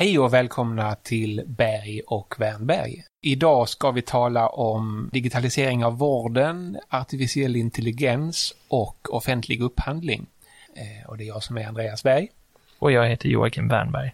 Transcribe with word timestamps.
Hej 0.00 0.18
och 0.18 0.34
välkomna 0.34 0.94
till 0.94 1.42
Berg 1.46 2.00
och 2.06 2.34
Wernberg. 2.38 3.04
Idag 3.22 3.68
ska 3.68 3.90
vi 3.90 4.02
tala 4.02 4.48
om 4.48 5.10
digitalisering 5.12 5.84
av 5.84 5.98
vården, 5.98 6.78
artificiell 6.88 7.56
intelligens 7.56 8.54
och 8.68 9.14
offentlig 9.14 9.60
upphandling. 9.60 10.26
Eh, 10.76 11.10
och 11.10 11.18
det 11.18 11.24
är 11.24 11.28
jag 11.28 11.42
som 11.42 11.58
är 11.58 11.66
Andreas 11.66 12.02
Berg. 12.02 12.28
Och 12.78 12.92
jag 12.92 13.08
heter 13.08 13.28
Joakim 13.28 13.68
Wernberg. 13.68 14.12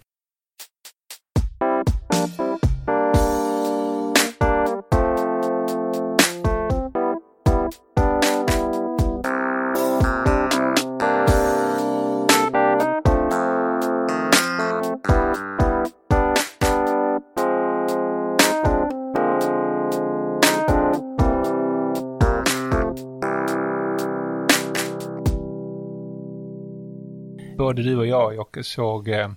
Både 27.77 27.89
du 27.89 27.97
och 27.97 28.07
jag 28.07 28.35
Jocke 28.35 28.65
såg 28.65 29.09
eh, 29.09 29.29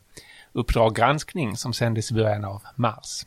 Uppdrag 0.53 0.95
granskning 0.95 1.57
som 1.57 1.73
sändes 1.73 2.11
i 2.11 2.13
början 2.13 2.45
av 2.45 2.62
mars. 2.75 3.25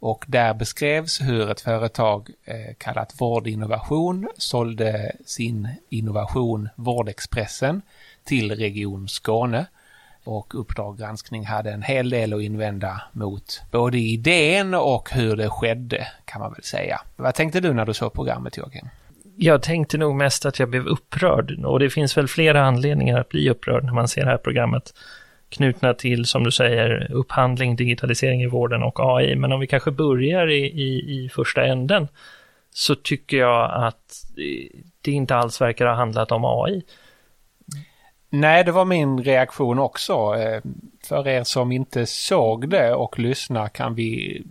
Och 0.00 0.24
där 0.28 0.54
beskrevs 0.54 1.20
hur 1.20 1.50
ett 1.50 1.60
företag 1.60 2.30
eh, 2.44 2.74
kallat 2.78 3.20
Vårdinnovation 3.20 4.28
sålde 4.36 5.12
sin 5.24 5.68
innovation 5.88 6.68
Vårdexpressen 6.76 7.82
till 8.24 8.56
Region 8.56 9.08
Skåne. 9.08 9.66
Och 10.24 10.60
Uppdrag 10.60 10.98
granskning 10.98 11.46
hade 11.46 11.72
en 11.72 11.82
hel 11.82 12.10
del 12.10 12.34
att 12.34 12.42
invända 12.42 13.02
mot 13.12 13.62
både 13.70 13.98
idén 13.98 14.74
och 14.74 15.10
hur 15.12 15.36
det 15.36 15.48
skedde, 15.48 16.08
kan 16.24 16.40
man 16.40 16.52
väl 16.52 16.62
säga. 16.64 17.00
Vad 17.16 17.34
tänkte 17.34 17.60
du 17.60 17.74
när 17.74 17.86
du 17.86 17.94
såg 17.94 18.12
programmet, 18.12 18.56
Joakim? 18.56 18.88
Jag 19.36 19.62
tänkte 19.62 19.98
nog 19.98 20.16
mest 20.16 20.46
att 20.46 20.58
jag 20.58 20.70
blev 20.70 20.86
upprörd 20.86 21.64
och 21.64 21.78
det 21.78 21.90
finns 21.90 22.16
väl 22.16 22.28
flera 22.28 22.62
anledningar 22.62 23.20
att 23.20 23.28
bli 23.28 23.50
upprörd 23.50 23.84
när 23.84 23.92
man 23.92 24.08
ser 24.08 24.24
det 24.24 24.30
här 24.30 24.38
programmet 24.38 24.94
knutna 25.48 25.94
till, 25.94 26.26
som 26.26 26.44
du 26.44 26.50
säger, 26.50 27.12
upphandling, 27.12 27.76
digitalisering 27.76 28.42
i 28.42 28.46
vården 28.46 28.82
och 28.82 29.00
AI. 29.00 29.36
Men 29.36 29.52
om 29.52 29.60
vi 29.60 29.66
kanske 29.66 29.90
börjar 29.90 30.50
i, 30.50 30.64
i, 30.64 31.24
i 31.24 31.28
första 31.28 31.64
änden 31.64 32.08
så 32.70 32.94
tycker 32.94 33.36
jag 33.36 33.70
att 33.84 34.26
det 35.00 35.12
inte 35.12 35.36
alls 35.36 35.60
verkar 35.60 35.86
ha 35.86 35.94
handlat 35.94 36.32
om 36.32 36.44
AI. 36.44 36.82
Nej, 38.30 38.64
det 38.64 38.72
var 38.72 38.84
min 38.84 39.24
reaktion 39.24 39.78
också. 39.78 40.12
Eh, 40.12 40.62
för 41.04 41.28
er 41.28 41.44
som 41.44 41.72
inte 41.72 42.06
såg 42.06 42.68
det 42.68 42.94
och 42.94 43.18
lyssnar 43.18 43.68
kan 43.68 43.94
vi 43.94 44.42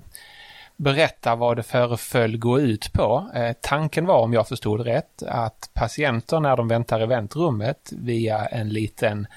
berätta 0.79 1.35
vad 1.35 1.57
det 1.57 1.63
föreföll 1.63 2.37
gå 2.37 2.59
ut 2.59 2.93
på. 2.93 3.31
Eh, 3.35 3.55
tanken 3.61 4.05
var, 4.05 4.21
om 4.21 4.33
jag 4.33 4.47
förstod 4.47 4.81
rätt, 4.81 5.23
att 5.23 5.69
patienter 5.73 6.39
när 6.39 6.57
de 6.57 6.67
väntar 6.67 7.03
i 7.03 7.05
väntrummet 7.05 7.89
via 7.91 8.45
en 8.45 8.69
liten 8.69 9.27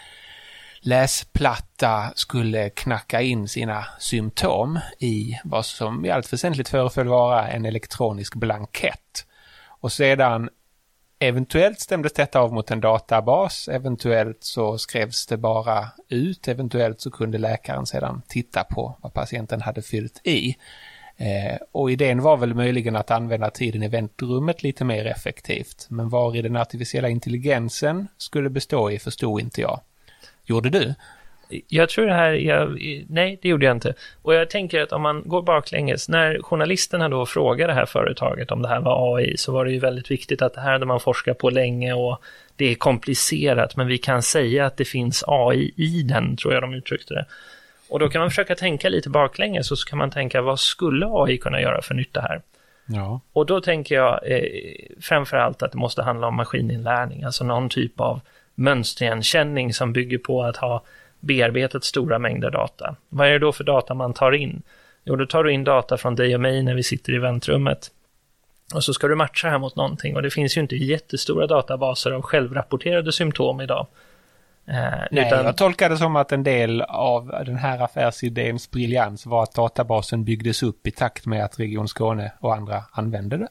läsplatta 0.81 2.13
skulle 2.15 2.71
knacka 2.71 3.21
in 3.21 3.49
sina 3.49 3.85
symptom 3.99 4.79
i 4.99 5.39
vad 5.45 5.67
som 5.67 6.05
i 6.05 6.11
allt 6.11 6.33
väsentligt 6.33 6.69
föreföll 6.69 7.09
vara 7.09 7.49
en 7.49 7.65
elektronisk 7.65 8.35
blankett. 8.35 9.27
Och 9.81 9.93
sedan 9.93 10.49
Eventuellt 11.19 11.81
stämdes 11.81 12.13
detta 12.13 12.41
av 12.41 12.53
mot 12.53 12.71
en 12.71 12.81
databas, 12.81 13.69
eventuellt 13.69 14.45
så 14.45 14.79
skrevs 14.79 15.27
det 15.27 15.37
bara 15.37 15.89
ut, 16.09 16.49
eventuellt 16.49 17.01
så 17.01 17.11
kunde 17.11 17.39
läkaren 17.39 17.87
sedan 17.87 18.23
titta 18.29 18.65
på 18.65 18.97
vad 19.03 19.15
patienten 19.15 19.61
hade 19.61 19.83
fyllt 19.83 20.21
i. 20.27 20.57
Eh, 21.23 21.59
och 21.73 21.91
idén 21.91 22.23
var 22.23 22.37
väl 22.37 22.55
möjligen 22.55 22.97
att 22.97 23.11
använda 23.11 23.51
tiden 23.51 23.83
i 23.83 23.89
väntrummet 23.89 24.63
lite 24.63 24.85
mer 24.85 25.07
effektivt. 25.07 25.87
Men 25.91 26.09
var 26.09 26.37
i 26.37 26.43
den 26.43 26.57
artificiella 26.57 27.09
intelligensen 27.09 28.09
skulle 28.17 28.51
bestå 28.51 28.91
i 28.91 28.99
förstod 28.99 29.41
inte 29.41 29.61
jag. 29.61 29.81
Gjorde 30.45 30.71
du? 30.71 30.95
Jag 31.69 31.89
tror 31.89 32.07
det 32.07 32.15
här, 32.15 32.33
jag, 32.33 32.79
nej 33.09 33.39
det 33.43 33.49
gjorde 33.49 33.67
jag 33.67 33.77
inte. 33.77 33.95
Och 34.23 34.35
jag 34.35 34.51
tänker 34.51 34.81
att 34.81 34.93
om 34.93 35.03
man 35.03 35.23
går 35.27 35.43
baklänges, 35.43 36.09
när 36.09 36.43
journalisterna 36.43 37.09
då 37.09 37.27
frågade 37.27 37.73
det 37.73 37.77
här 37.77 37.87
företaget 37.87 38.51
om 38.51 38.63
det 38.63 38.69
här 38.69 38.81
var 38.81 39.17
AI 39.17 39.37
så 39.37 39.53
var 39.53 39.65
det 39.65 39.73
ju 39.73 39.79
väldigt 39.79 40.11
viktigt 40.11 40.43
att 40.43 40.55
det 40.55 40.61
här 40.61 40.73
hade 40.73 40.87
man 40.87 41.01
forskat 41.01 41.39
på 41.39 41.51
länge 41.51 41.93
och 41.93 42.23
det 42.57 42.71
är 42.71 42.75
komplicerat 42.75 43.77
men 43.77 43.87
vi 43.87 43.99
kan 43.99 44.23
säga 44.23 44.67
att 44.67 44.77
det 44.77 44.85
finns 44.85 45.25
AI 45.27 45.73
i 45.77 46.03
den, 46.03 46.37
tror 46.37 46.55
jag 46.55 46.63
de 46.63 46.75
uttryckte 46.75 47.15
det. 47.15 47.27
Och 47.93 47.99
då 47.99 48.09
kan 48.09 48.21
man 48.21 48.31
försöka 48.31 48.55
tänka 48.55 48.89
lite 48.89 49.11
baklänges 49.11 49.71
och 49.71 49.79
så 49.79 49.89
kan 49.89 49.99
man 49.99 50.11
tänka 50.11 50.43
vad 50.43 50.61
skulle 50.61 51.07
AI 51.11 51.39
kunna 51.39 51.61
göra 51.61 51.83
för 51.83 51.95
nytta 51.95 52.21
här? 52.21 52.43
Ja. 52.87 53.21
Och 53.33 53.47
då 53.47 53.61
tänker 53.61 53.95
jag 53.95 54.21
eh, 54.25 54.43
framför 55.01 55.37
allt 55.37 55.63
att 55.63 55.73
det 55.73 55.79
måste 55.79 56.03
handla 56.03 56.27
om 56.27 56.37
maskininlärning, 56.37 57.25
alltså 57.25 57.45
någon 57.45 57.69
typ 57.69 58.01
av 58.01 58.21
mönsterigenkänning 58.55 59.75
som 59.75 59.93
bygger 59.93 60.19
på 60.19 60.43
att 60.43 60.57
ha 60.57 60.83
bearbetat 61.21 61.85
stora 61.85 62.19
mängder 62.19 62.51
data. 62.51 62.97
Vad 63.09 63.29
är 63.29 63.33
det 63.33 63.39
då 63.39 63.53
för 63.53 63.65
data 63.65 63.95
man 63.95 64.15
tar 64.15 64.33
in? 64.33 64.63
Jo, 65.05 65.17
då 65.17 65.27
tar 65.27 65.45
du 65.45 65.53
in 65.53 65.65
data 65.65 65.97
från 65.97 66.15
dig 66.15 66.35
och 66.35 66.41
mig 66.41 66.63
när 66.63 66.75
vi 66.75 66.83
sitter 66.83 67.15
i 67.15 67.19
väntrummet. 67.19 67.91
Och 68.75 68.85
så 68.85 68.95
ska 68.95 69.09
du 69.09 69.15
matcha 69.15 69.49
här 69.49 69.59
mot 69.59 69.77
någonting 69.77 70.17
och 70.17 70.23
det 70.23 70.31
finns 70.31 70.57
ju 70.57 70.61
inte 70.61 70.77
jättestora 70.77 71.47
databaser 71.47 72.11
av 72.11 72.23
självrapporterade 72.23 73.13
symptom 73.13 73.61
idag. 73.61 73.87
Eh, 74.67 74.75
Nej, 75.11 75.27
utan... 75.27 75.45
jag 75.45 75.57
tolkar 75.57 75.89
det 75.91 75.97
som 75.97 76.17
att 76.17 76.33
en 76.33 76.43
del 76.43 76.83
av 76.83 77.27
den 77.47 77.57
här 77.57 77.83
affärsidéns 77.83 78.71
briljans 78.71 79.27
var 79.27 79.43
att 79.43 79.55
databasen 79.55 80.25
byggdes 80.25 80.63
upp 80.63 80.87
i 80.87 80.91
takt 80.91 81.27
med 81.27 81.45
att 81.45 81.61
Region 81.61 81.89
Skåne 81.89 82.33
och 82.41 82.55
andra 82.55 82.85
använde 82.93 83.37
det. 83.37 83.49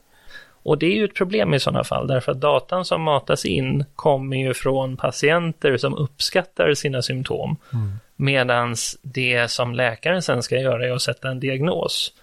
Och 0.63 0.77
det 0.77 0.85
är 0.85 0.95
ju 0.95 1.05
ett 1.05 1.15
problem 1.15 1.53
i 1.53 1.59
sådana 1.59 1.83
fall, 1.83 2.07
därför 2.07 2.31
att 2.31 2.41
datan 2.41 2.85
som 2.85 3.01
matas 3.01 3.45
in 3.45 3.85
kommer 3.95 4.37
ju 4.37 4.53
från 4.53 4.97
patienter 4.97 5.77
som 5.77 5.95
uppskattar 5.95 6.73
sina 6.73 7.01
symptom, 7.01 7.57
mm. 7.73 7.91
medan 8.15 8.75
det 9.01 9.51
som 9.51 9.75
läkaren 9.75 10.21
sen 10.21 10.43
ska 10.43 10.55
göra 10.59 10.87
är 10.87 10.91
att 10.91 11.01
sätta 11.01 11.29
en 11.29 11.39
diagnos. 11.39 12.13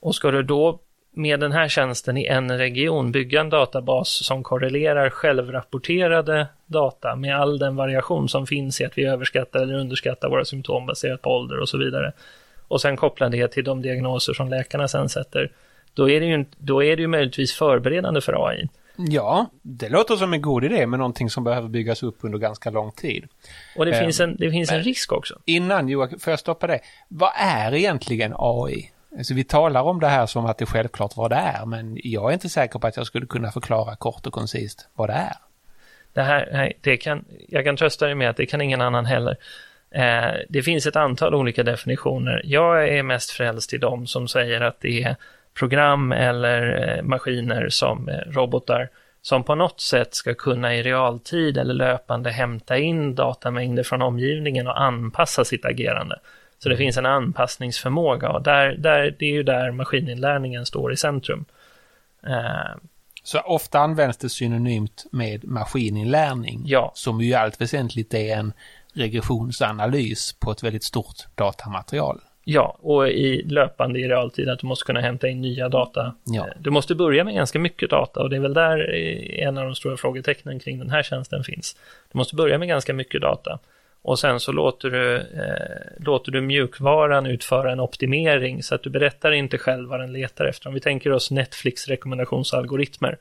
Och 0.00 0.14
ska 0.14 0.30
du 0.30 0.42
då 0.42 0.78
med 1.14 1.40
den 1.40 1.52
här 1.52 1.68
tjänsten 1.68 2.16
i 2.16 2.26
en 2.26 2.58
region 2.58 3.12
bygga 3.12 3.40
en 3.40 3.50
databas 3.50 4.08
som 4.26 4.42
korrelerar 4.42 5.10
självrapporterade 5.10 6.46
data 6.66 7.16
med 7.16 7.36
all 7.36 7.58
den 7.58 7.76
variation 7.76 8.28
som 8.28 8.46
finns 8.46 8.80
i 8.80 8.84
att 8.84 8.98
vi 8.98 9.04
överskattar 9.04 9.60
eller 9.60 9.74
underskattar 9.74 10.28
våra 10.28 10.44
symptom 10.44 10.86
baserat 10.86 11.22
på 11.22 11.30
ålder 11.30 11.60
och 11.60 11.68
så 11.68 11.78
vidare. 11.78 12.12
Och 12.68 12.80
sen 12.80 12.96
koppla 12.96 13.28
det 13.28 13.48
till 13.48 13.64
de 13.64 13.82
diagnoser 13.82 14.32
som 14.32 14.48
läkarna 14.48 14.88
sen 14.88 15.08
sätter. 15.08 15.52
Då 15.94 16.10
är 16.10 16.20
det 16.20 16.26
ju, 16.26 16.44
då 16.58 16.84
är 16.84 16.96
det 16.96 17.02
ju 17.02 17.08
möjligtvis 17.08 17.52
förberedande 17.52 18.20
för 18.20 18.48
AI. 18.48 18.68
Ja, 18.96 19.46
det 19.62 19.88
låter 19.88 20.16
som 20.16 20.32
en 20.32 20.42
god 20.42 20.64
idé 20.64 20.86
med 20.86 20.98
någonting 20.98 21.30
som 21.30 21.44
behöver 21.44 21.68
byggas 21.68 22.02
upp 22.02 22.16
under 22.20 22.38
ganska 22.38 22.70
lång 22.70 22.92
tid. 22.92 23.24
Och 23.76 23.84
det 23.84 23.92
um, 23.92 23.98
finns 23.98 24.20
en, 24.20 24.36
det 24.36 24.50
finns 24.50 24.72
en 24.72 24.82
risk 24.82 25.12
också. 25.12 25.38
Innan 25.44 25.88
Joakim, 25.88 26.18
får 26.18 26.30
jag 26.30 26.40
stoppa 26.40 26.66
det? 26.66 26.80
Vad 27.08 27.30
är 27.36 27.74
egentligen 27.74 28.34
AI? 28.38 28.90
Alltså 29.18 29.34
vi 29.34 29.44
talar 29.44 29.82
om 29.82 30.00
det 30.00 30.08
här 30.08 30.26
som 30.26 30.46
att 30.46 30.58
det 30.58 30.64
är 30.64 30.66
självklart 30.66 31.16
vad 31.16 31.30
det 31.30 31.36
är, 31.36 31.66
men 31.66 31.98
jag 32.04 32.30
är 32.30 32.34
inte 32.34 32.48
säker 32.48 32.78
på 32.78 32.86
att 32.86 32.96
jag 32.96 33.06
skulle 33.06 33.26
kunna 33.26 33.50
förklara 33.50 33.96
kort 33.96 34.26
och 34.26 34.32
koncist 34.32 34.88
vad 34.94 35.08
det 35.08 35.14
är. 35.14 35.36
Det 36.12 36.22
här, 36.22 36.72
det 36.80 36.96
kan, 36.96 37.24
jag 37.48 37.64
kan 37.64 37.76
trösta 37.76 38.06
dig 38.06 38.14
med 38.14 38.30
att 38.30 38.36
det 38.36 38.46
kan 38.46 38.60
ingen 38.60 38.80
annan 38.80 39.06
heller. 39.06 39.36
Eh, 39.90 40.34
det 40.48 40.62
finns 40.62 40.86
ett 40.86 40.96
antal 40.96 41.34
olika 41.34 41.62
definitioner. 41.62 42.42
Jag 42.44 42.88
är 42.88 43.02
mest 43.02 43.30
frälst 43.30 43.72
i 43.72 43.78
dem 43.78 44.06
som 44.06 44.28
säger 44.28 44.60
att 44.60 44.80
det 44.80 45.02
är 45.02 45.16
program 45.58 46.12
eller 46.12 46.88
eh, 46.88 47.02
maskiner 47.02 47.68
som 47.68 48.08
eh, 48.08 48.14
robotar 48.14 48.88
som 49.22 49.44
på 49.44 49.54
något 49.54 49.80
sätt 49.80 50.14
ska 50.14 50.34
kunna 50.34 50.74
i 50.74 50.82
realtid 50.82 51.58
eller 51.58 51.74
löpande 51.74 52.30
hämta 52.30 52.78
in 52.78 53.14
datamängder 53.14 53.82
från 53.82 54.02
omgivningen 54.02 54.66
och 54.66 54.80
anpassa 54.80 55.44
sitt 55.44 55.64
agerande. 55.64 56.18
Så 56.64 56.70
det 56.70 56.76
finns 56.76 56.96
en 56.96 57.06
anpassningsförmåga 57.06 58.30
och 58.30 58.42
där, 58.42 58.76
där, 58.76 59.16
det 59.18 59.24
är 59.24 59.32
ju 59.32 59.42
där 59.42 59.70
maskininlärningen 59.70 60.66
står 60.66 60.92
i 60.92 60.96
centrum. 60.96 61.44
Eh, 62.26 62.76
så 63.22 63.40
ofta 63.40 63.78
används 63.78 64.18
det 64.18 64.28
synonymt 64.28 65.06
med 65.12 65.44
maskininlärning, 65.44 66.62
ja. 66.64 66.92
som 66.94 67.20
ju 67.20 67.28
i 67.28 67.34
allt 67.34 67.60
väsentligt 67.60 68.14
är 68.14 68.36
en 68.36 68.52
regressionsanalys 68.94 70.32
på 70.32 70.50
ett 70.50 70.62
väldigt 70.62 70.84
stort 70.84 71.16
datamaterial. 71.34 72.20
Ja, 72.44 72.78
och 72.80 73.08
i 73.08 73.42
löpande 73.42 74.00
i 74.00 74.08
realtid 74.08 74.48
att 74.48 74.58
du 74.58 74.66
måste 74.66 74.84
kunna 74.84 75.00
hämta 75.00 75.28
in 75.28 75.40
nya 75.40 75.68
data. 75.68 76.14
Ja. 76.24 76.46
Eh, 76.46 76.52
du 76.58 76.70
måste 76.70 76.94
börja 76.94 77.24
med 77.24 77.34
ganska 77.34 77.58
mycket 77.58 77.90
data 77.90 78.20
och 78.20 78.30
det 78.30 78.36
är 78.36 78.40
väl 78.40 78.54
där 78.54 78.94
eh, 78.94 79.46
en 79.46 79.58
av 79.58 79.64
de 79.64 79.74
stora 79.74 79.96
frågetecknen 79.96 80.60
kring 80.60 80.78
den 80.78 80.90
här 80.90 81.02
tjänsten 81.02 81.44
finns. 81.44 81.76
Du 82.12 82.18
måste 82.18 82.34
börja 82.34 82.58
med 82.58 82.68
ganska 82.68 82.92
mycket 82.92 83.20
data. 83.20 83.58
Och 84.04 84.18
sen 84.18 84.40
så 84.40 84.52
låter 84.52 84.90
du, 84.90 85.16
eh, 85.16 86.04
låter 86.04 86.32
du 86.32 86.40
mjukvaran 86.40 87.26
utföra 87.26 87.72
en 87.72 87.80
optimering 87.80 88.62
så 88.62 88.74
att 88.74 88.82
du 88.82 88.90
berättar 88.90 89.32
inte 89.32 89.58
själv 89.58 89.88
vad 89.88 90.00
den 90.00 90.12
letar 90.12 90.44
efter. 90.44 90.68
Om 90.68 90.74
vi 90.74 90.80
tänker 90.80 91.12
oss 91.12 91.30
Netflix 91.30 91.88
rekommendationsalgoritmer 91.88 93.18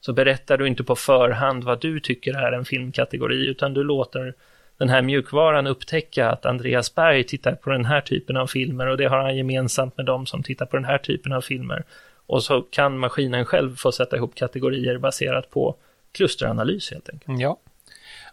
så 0.00 0.12
berättar 0.12 0.58
du 0.58 0.66
inte 0.66 0.84
på 0.84 0.96
förhand 0.96 1.64
vad 1.64 1.80
du 1.80 2.00
tycker 2.00 2.34
är 2.34 2.52
en 2.52 2.64
filmkategori 2.64 3.46
utan 3.46 3.74
du 3.74 3.84
låter 3.84 4.34
den 4.78 4.88
här 4.88 5.02
mjukvaran 5.02 5.66
upptäcka 5.66 6.30
att 6.30 6.46
Andreas 6.46 6.94
Berg 6.94 7.24
tittar 7.24 7.54
på 7.54 7.70
den 7.70 7.84
här 7.84 8.00
typen 8.00 8.36
av 8.36 8.46
filmer 8.46 8.86
och 8.86 8.96
det 8.96 9.06
har 9.06 9.18
han 9.18 9.36
gemensamt 9.36 9.96
med 9.96 10.06
de 10.06 10.26
som 10.26 10.42
tittar 10.42 10.66
på 10.66 10.76
den 10.76 10.84
här 10.84 10.98
typen 10.98 11.32
av 11.32 11.40
filmer. 11.40 11.84
Och 12.26 12.42
så 12.42 12.62
kan 12.62 12.98
maskinen 12.98 13.44
själv 13.44 13.76
få 13.76 13.92
sätta 13.92 14.16
ihop 14.16 14.34
kategorier 14.34 14.98
baserat 14.98 15.50
på 15.50 15.76
klusteranalys 16.12 16.90
helt 16.90 17.08
enkelt. 17.08 17.40
Ja. 17.40 17.58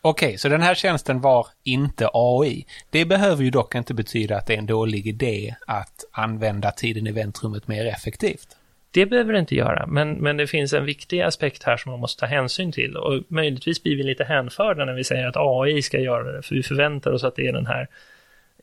Okej, 0.02 0.28
okay, 0.28 0.38
så 0.38 0.50
den 0.50 0.62
här 0.62 0.76
tjänsten 0.76 1.22
var 1.22 1.48
inte 1.64 2.10
AI. 2.14 2.66
Det 2.90 3.06
behöver 3.06 3.44
ju 3.44 3.50
dock 3.50 3.76
inte 3.76 3.94
betyda 3.94 4.38
att 4.38 4.48
det 4.48 4.54
är 4.54 4.58
en 4.58 4.66
dålig 4.66 5.08
idé 5.08 5.56
att 5.68 6.06
använda 6.12 6.72
tiden 6.72 7.08
i 7.08 7.12
väntrummet 7.12 7.68
mer 7.68 7.86
effektivt. 7.86 8.48
Det 8.92 9.06
behöver 9.06 9.34
det 9.34 9.40
inte 9.40 9.56
göra, 9.56 9.86
men, 9.88 10.12
men 10.12 10.38
det 10.38 10.48
finns 10.48 10.74
en 10.74 10.86
viktig 10.86 11.22
aspekt 11.22 11.64
här 11.64 11.78
som 11.78 11.92
man 11.92 12.00
måste 12.00 12.20
ta 12.20 12.26
hänsyn 12.26 12.72
till 12.72 12.98
och 12.98 13.24
möjligtvis 13.28 13.84
blir 13.84 13.96
vi 13.96 14.04
lite 14.04 14.24
hänförda 14.24 14.86
när 14.86 14.94
vi 14.94 15.04
säger 15.04 15.28
att 15.28 15.38
AI 15.38 15.82
ska 15.82 16.00
göra 16.00 16.32
det, 16.32 16.42
för 16.42 16.56
vi 16.56 16.64
förväntar 16.64 17.12
oss 17.12 17.24
att 17.24 17.36
det 17.36 17.48
är 17.48 17.54
den 17.54 17.68
här 17.68 17.88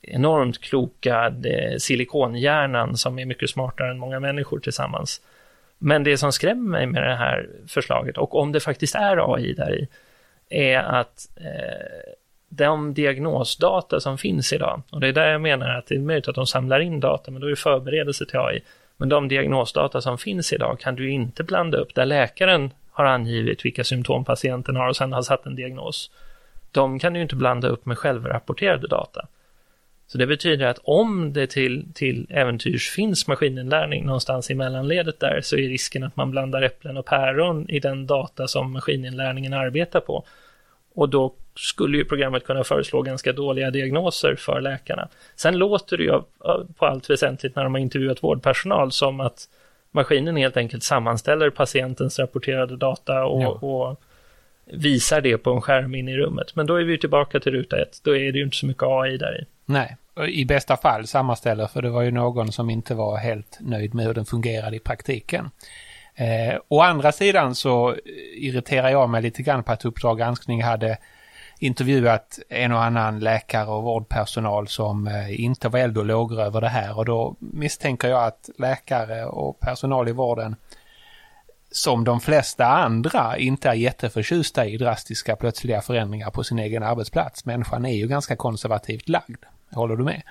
enormt 0.03 0.61
kloka 0.61 1.35
eh, 1.45 1.77
silikonhjärnan 1.79 2.97
som 2.97 3.19
är 3.19 3.25
mycket 3.25 3.51
smartare 3.51 3.91
än 3.91 3.99
många 3.99 4.21
människor 4.21 4.59
tillsammans. 4.59 5.21
Men 5.79 6.05
det 6.05 6.17
som 6.17 6.33
skrämmer 6.33 6.71
mig 6.71 6.87
med 6.87 7.03
det 7.03 7.17
här 7.17 7.49
förslaget, 7.69 8.19
och 8.19 8.35
om 8.35 8.53
det 8.53 8.61
faktiskt 8.61 8.95
är 8.95 9.35
AI 9.35 9.53
där 9.53 9.75
i, 9.75 9.89
är 10.51 10.79
att 10.79 11.29
eh, 11.37 12.13
de 12.49 12.95
diagnosdata 12.95 14.01
som 14.01 14.19
finns 14.19 14.53
idag, 14.53 14.83
och 14.91 15.01
det 15.01 15.09
är 15.09 15.13
där 15.13 15.33
jag 15.33 15.41
menar 15.41 15.69
att 15.69 15.87
det 15.87 15.95
är 15.95 15.99
möjligt 15.99 16.29
att 16.29 16.35
de 16.35 16.47
samlar 16.47 16.81
in 16.81 17.01
data, 17.01 17.31
men 17.31 17.41
då 17.41 17.47
är 17.47 17.51
det 17.51 17.57
förberedelse 17.57 18.27
till 18.27 18.39
AI. 18.39 18.61
Men 18.97 19.09
de 19.09 19.29
diagnosdata 19.29 20.01
som 20.01 20.19
finns 20.19 20.53
idag 20.53 20.81
kan 20.81 20.95
du 20.95 21.11
inte 21.11 21.45
blanda 21.45 21.79
upp 21.79 21.95
där 21.95 22.07
läkaren 22.07 22.71
har 22.91 23.05
angivit 23.05 23.65
vilka 23.65 23.85
symptom 23.85 24.25
patienten 24.25 24.77
har 24.77 24.89
och 24.89 24.97
sen 24.97 25.13
har 25.13 25.23
satt 25.23 25.47
en 25.47 25.57
diagnos. 25.57 26.11
De 26.73 26.99
kan 26.99 27.13
du 27.13 27.23
inte 27.23 27.37
blanda 27.37 27.69
upp 27.69 27.87
med 27.87 27.99
självrapporterade 27.99 28.87
data. 28.87 29.27
Så 30.09 30.19
det 30.19 30.27
betyder 30.27 30.67
att 30.67 30.79
om 30.85 31.33
det 31.33 31.47
till, 31.47 31.87
till 31.95 32.27
äventyrs 32.31 32.91
finns 32.91 33.27
maskininlärning 33.27 34.07
någonstans 34.07 34.51
i 34.51 34.55
mellanledet 34.55 35.21
där 35.21 35.41
så 35.43 35.57
är 35.57 35.69
risken 35.69 36.05
att 36.05 36.17
man 36.17 36.31
blandar 36.31 36.63
äpplen 36.63 36.97
och 36.97 37.07
päron 37.07 37.71
i 37.71 37.81
den 37.81 38.07
data 38.07 38.49
som 38.49 38.73
maskininlärningen 38.73 39.53
arbetar 39.53 40.01
på. 40.01 40.25
Och 40.95 41.09
då 41.09 41.35
skulle 41.55 41.99
ju 41.99 42.05
programmet 42.05 42.45
kunna 42.45 42.65
föreslå 42.65 43.03
ganska 43.03 43.33
dåliga 43.33 43.71
diagnoser 43.71 44.37
för 44.39 44.61
läkarna. 44.61 45.09
Sen 45.37 45.59
låter 45.59 45.97
det 45.97 46.03
ju 46.05 46.21
på 46.77 46.87
allt 46.87 47.11
väsentligt 47.11 47.57
när 47.57 47.65
de 47.65 47.75
har 47.75 47.81
intervjuat 47.81 48.23
vårdpersonal 48.23 48.93
som 48.93 49.21
att 49.21 49.49
maskinen 49.91 50.37
helt 50.37 50.57
enkelt 50.57 50.83
sammanställer 50.83 51.51
patientens 51.51 52.19
rapporterade 52.19 52.77
data 52.77 53.25
och, 53.25 53.43
ja. 53.43 53.49
och 53.49 54.01
visar 54.65 55.21
det 55.21 55.39
på 55.39 55.51
en 55.51 55.61
skärm 55.61 55.95
in 55.95 56.09
i 56.09 56.17
rummet. 56.17 56.57
Men 56.57 56.67
då 56.67 56.77
är 56.77 56.85
vi 56.85 56.99
tillbaka 56.99 57.41
till 57.41 57.53
ruta 57.53 57.83
ett. 57.83 58.01
Då 58.05 58.17
är 58.17 58.33
det 58.33 58.39
ju 58.39 58.45
inte 58.45 58.57
så 58.57 58.67
mycket 58.67 58.83
AI 58.83 59.17
där 59.17 59.43
i. 59.43 59.45
Nej, 59.67 59.97
i 60.29 60.45
bästa 60.45 60.77
fall 60.77 61.07
sammanställer 61.07 61.67
för 61.67 61.83
det 61.83 61.91
var 61.91 62.03
ju 62.03 62.11
någon 62.11 62.53
som 62.53 62.71
inte 62.71 62.95
var 62.95 63.17
helt 63.17 63.59
nöjd 63.61 63.95
med 63.95 64.07
hur 64.07 64.15
den 64.15 64.27
fungerade 64.27 64.77
i 64.77 64.81
praktiken. 64.81 65.51
Eh, 66.15 66.59
å 66.69 66.81
andra 66.81 67.13
sidan 67.13 67.55
så 67.55 67.91
eh, 67.91 67.97
irriterar 68.33 68.89
jag 68.89 69.11
mig 69.11 69.23
lite 69.23 69.43
grann 69.43 69.63
på 69.63 69.73
att 69.73 69.85
Uppdrag 69.85 70.19
granskning 70.19 70.63
hade 70.63 70.99
intervjuat 71.59 72.39
en 72.49 72.73
och 72.73 72.83
annan 72.83 73.21
läkare 73.21 73.67
och 73.67 73.83
vårdpersonal 73.83 74.69
som 74.69 75.07
eh, 75.07 75.41
inte 75.45 75.69
var 75.69 75.79
eld 75.79 75.99
och 75.99 76.05
lågor 76.05 76.41
över 76.41 76.61
det 76.61 76.69
här 76.69 76.99
och 76.99 77.05
då 77.05 77.37
misstänker 77.41 78.09
jag 78.09 78.25
att 78.25 78.51
läkare 78.59 79.25
och 79.25 79.61
personal 79.61 80.09
i 80.09 80.13
vården 80.13 80.57
som 81.71 82.05
de 82.05 82.21
flesta 82.21 82.67
andra 82.67 83.39
inte 83.39 83.69
är 83.69 83.75
jätteförtjusta 83.75 84.67
i 84.67 84.77
drastiska 84.77 85.37
plötsliga 85.37 85.81
förändringar 85.81 86.31
på 86.31 86.45
sin 86.45 86.59
egen 86.59 86.83
arbetsplats. 86.83 87.45
Människan 87.45 87.85
är 87.85 87.95
ju 87.95 88.09
ganska 88.09 88.37
konservativt 88.37 89.09
lagd. 89.09 89.45
Håller 89.71 89.97
du 89.97 90.05
med? 90.05 90.23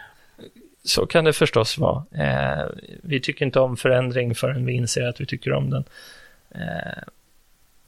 Så 0.83 1.05
kan 1.05 1.25
det 1.25 1.33
förstås 1.33 1.77
vara. 1.77 2.05
Eh, 2.11 2.67
vi 3.03 3.19
tycker 3.19 3.45
inte 3.45 3.59
om 3.59 3.77
förändring 3.77 4.35
förrän 4.35 4.65
vi 4.65 4.73
inser 4.73 5.07
att 5.07 5.21
vi 5.21 5.25
tycker 5.25 5.53
om 5.53 5.69
den. 5.69 5.83
Eh, 6.51 7.03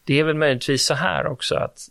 det 0.03 0.19
är 0.19 0.23
väl 0.23 0.35
möjligtvis 0.35 0.85
så 0.85 0.93
här 0.93 1.27
också 1.27 1.55
att 1.55 1.89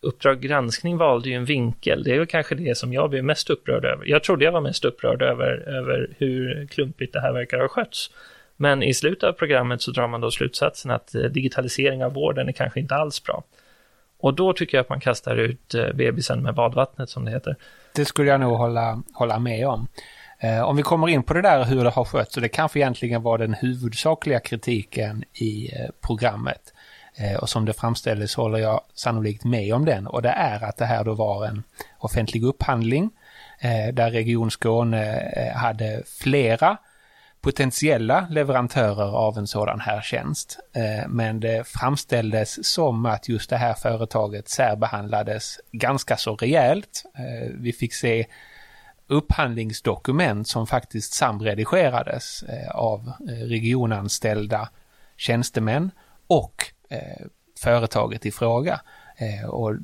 Uppdrag 0.00 0.40
granskning 0.40 0.96
valde 0.96 1.28
ju 1.28 1.34
en 1.34 1.44
vinkel. 1.44 2.02
Det 2.02 2.14
är 2.14 2.18
väl 2.18 2.26
kanske 2.26 2.54
det 2.54 2.78
som 2.78 2.92
jag 2.92 3.10
blev 3.10 3.24
mest 3.24 3.50
upprörd 3.50 3.84
över. 3.84 4.06
Jag 4.06 4.22
trodde 4.22 4.44
jag 4.44 4.52
var 4.52 4.60
mest 4.60 4.84
upprörd 4.84 5.22
över, 5.22 5.68
över 5.68 6.10
hur 6.18 6.66
klumpigt 6.66 7.12
det 7.12 7.20
här 7.20 7.32
verkar 7.32 7.58
ha 7.58 7.68
skötts. 7.68 8.10
Men 8.56 8.82
i 8.82 8.94
slutet 8.94 9.22
av 9.24 9.32
programmet 9.32 9.82
så 9.82 9.90
drar 9.90 10.08
man 10.08 10.20
då 10.20 10.30
slutsatsen 10.30 10.90
att 10.90 11.14
eh, 11.14 11.22
digitalisering 11.22 12.04
av 12.04 12.12
vården 12.12 12.48
är 12.48 12.52
kanske 12.52 12.80
inte 12.80 12.94
alls 12.94 13.22
bra. 13.22 13.44
Och 14.20 14.34
då 14.34 14.52
tycker 14.52 14.76
jag 14.76 14.82
att 14.82 14.88
man 14.88 15.00
kastar 15.00 15.36
ut 15.36 15.74
eh, 15.74 15.92
bebisen 15.94 16.42
med 16.42 16.54
badvattnet 16.54 17.10
som 17.10 17.24
det 17.24 17.30
heter. 17.30 17.56
Det 17.94 18.04
skulle 18.04 18.30
jag 18.30 18.40
nog 18.40 18.58
hålla, 18.58 19.02
hålla 19.12 19.38
med 19.38 19.68
om. 19.68 19.88
Eh, 20.40 20.62
om 20.62 20.76
vi 20.76 20.82
kommer 20.82 21.08
in 21.08 21.22
på 21.22 21.34
det 21.34 21.42
där 21.42 21.64
hur 21.64 21.84
det 21.84 21.90
har 21.90 22.04
skötts, 22.04 22.34
så 22.34 22.40
det 22.40 22.48
kanske 22.48 22.78
egentligen 22.78 23.22
var 23.22 23.38
den 23.38 23.54
huvudsakliga 23.54 24.40
kritiken 24.40 25.24
i 25.32 25.70
eh, 25.74 25.90
programmet. 26.00 26.72
Eh, 27.16 27.38
och 27.38 27.48
som 27.48 27.64
det 27.64 27.72
framställdes 27.72 28.34
håller 28.34 28.58
jag 28.58 28.80
sannolikt 28.94 29.44
med 29.44 29.74
om 29.74 29.84
den 29.84 30.06
och 30.06 30.22
det 30.22 30.28
är 30.28 30.64
att 30.64 30.76
det 30.76 30.84
här 30.84 31.04
då 31.04 31.14
var 31.14 31.46
en 31.46 31.62
offentlig 31.98 32.44
upphandling 32.44 33.10
där 33.92 34.10
Region 34.10 34.50
Skåne 34.50 35.32
hade 35.56 36.02
flera 36.06 36.76
potentiella 37.40 38.26
leverantörer 38.30 39.16
av 39.16 39.38
en 39.38 39.46
sådan 39.46 39.80
här 39.80 40.00
tjänst. 40.00 40.58
Eh, 40.72 41.08
men 41.08 41.40
det 41.40 41.66
framställdes 41.66 42.66
som 42.66 43.06
att 43.06 43.28
just 43.28 43.50
det 43.50 43.56
här 43.56 43.74
företaget 43.74 44.48
särbehandlades 44.48 45.60
ganska 45.72 46.16
så 46.16 46.36
rejält. 46.36 47.04
Eh, 47.18 47.50
vi 47.54 47.72
fick 47.72 47.94
se 47.94 48.26
upphandlingsdokument 49.06 50.48
som 50.48 50.66
faktiskt 50.66 51.14
samredigerades 51.14 52.42
eh, 52.42 52.70
av 52.70 53.12
regionanställda 53.28 54.68
tjänstemän 55.16 55.90
och 56.26 56.64
företaget 57.60 58.26
i 58.26 58.30
fråga. 58.30 58.80
Eh, 59.18 59.48
och 59.48 59.74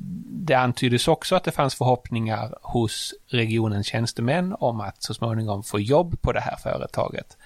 det 0.47 0.53
antyddes 0.53 1.07
också 1.07 1.35
att 1.35 1.43
det 1.43 1.51
fanns 1.51 1.75
förhoppningar 1.75 2.55
hos 2.61 3.13
regionens 3.27 3.87
tjänstemän 3.87 4.55
om 4.59 4.81
att 4.81 5.03
så 5.03 5.13
småningom 5.13 5.63
få 5.63 5.79
jobb 5.79 6.21
på 6.21 6.31
det 6.31 6.39
här 6.39 6.57
företaget. 6.57 7.37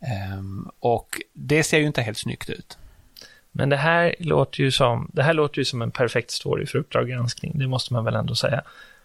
Ehm, 0.00 0.70
och 0.80 1.20
det 1.32 1.62
ser 1.62 1.78
ju 1.78 1.86
inte 1.86 2.02
helt 2.02 2.18
snyggt 2.18 2.50
ut. 2.50 2.78
Men 3.52 3.68
det 3.68 3.76
här 3.76 4.14
låter 4.18 4.60
ju 4.60 4.70
som, 4.70 5.10
det 5.12 5.22
här 5.22 5.34
låter 5.34 5.58
ju 5.58 5.64
som 5.64 5.82
en 5.82 5.90
perfekt 5.90 6.30
story 6.30 6.66
för 6.66 6.78
Uppdrag 6.78 7.08
granskning, 7.08 7.58
det 7.58 7.66
måste 7.66 7.92
man 7.92 8.04
väl 8.04 8.14
ändå 8.14 8.34
säga. 8.34 8.62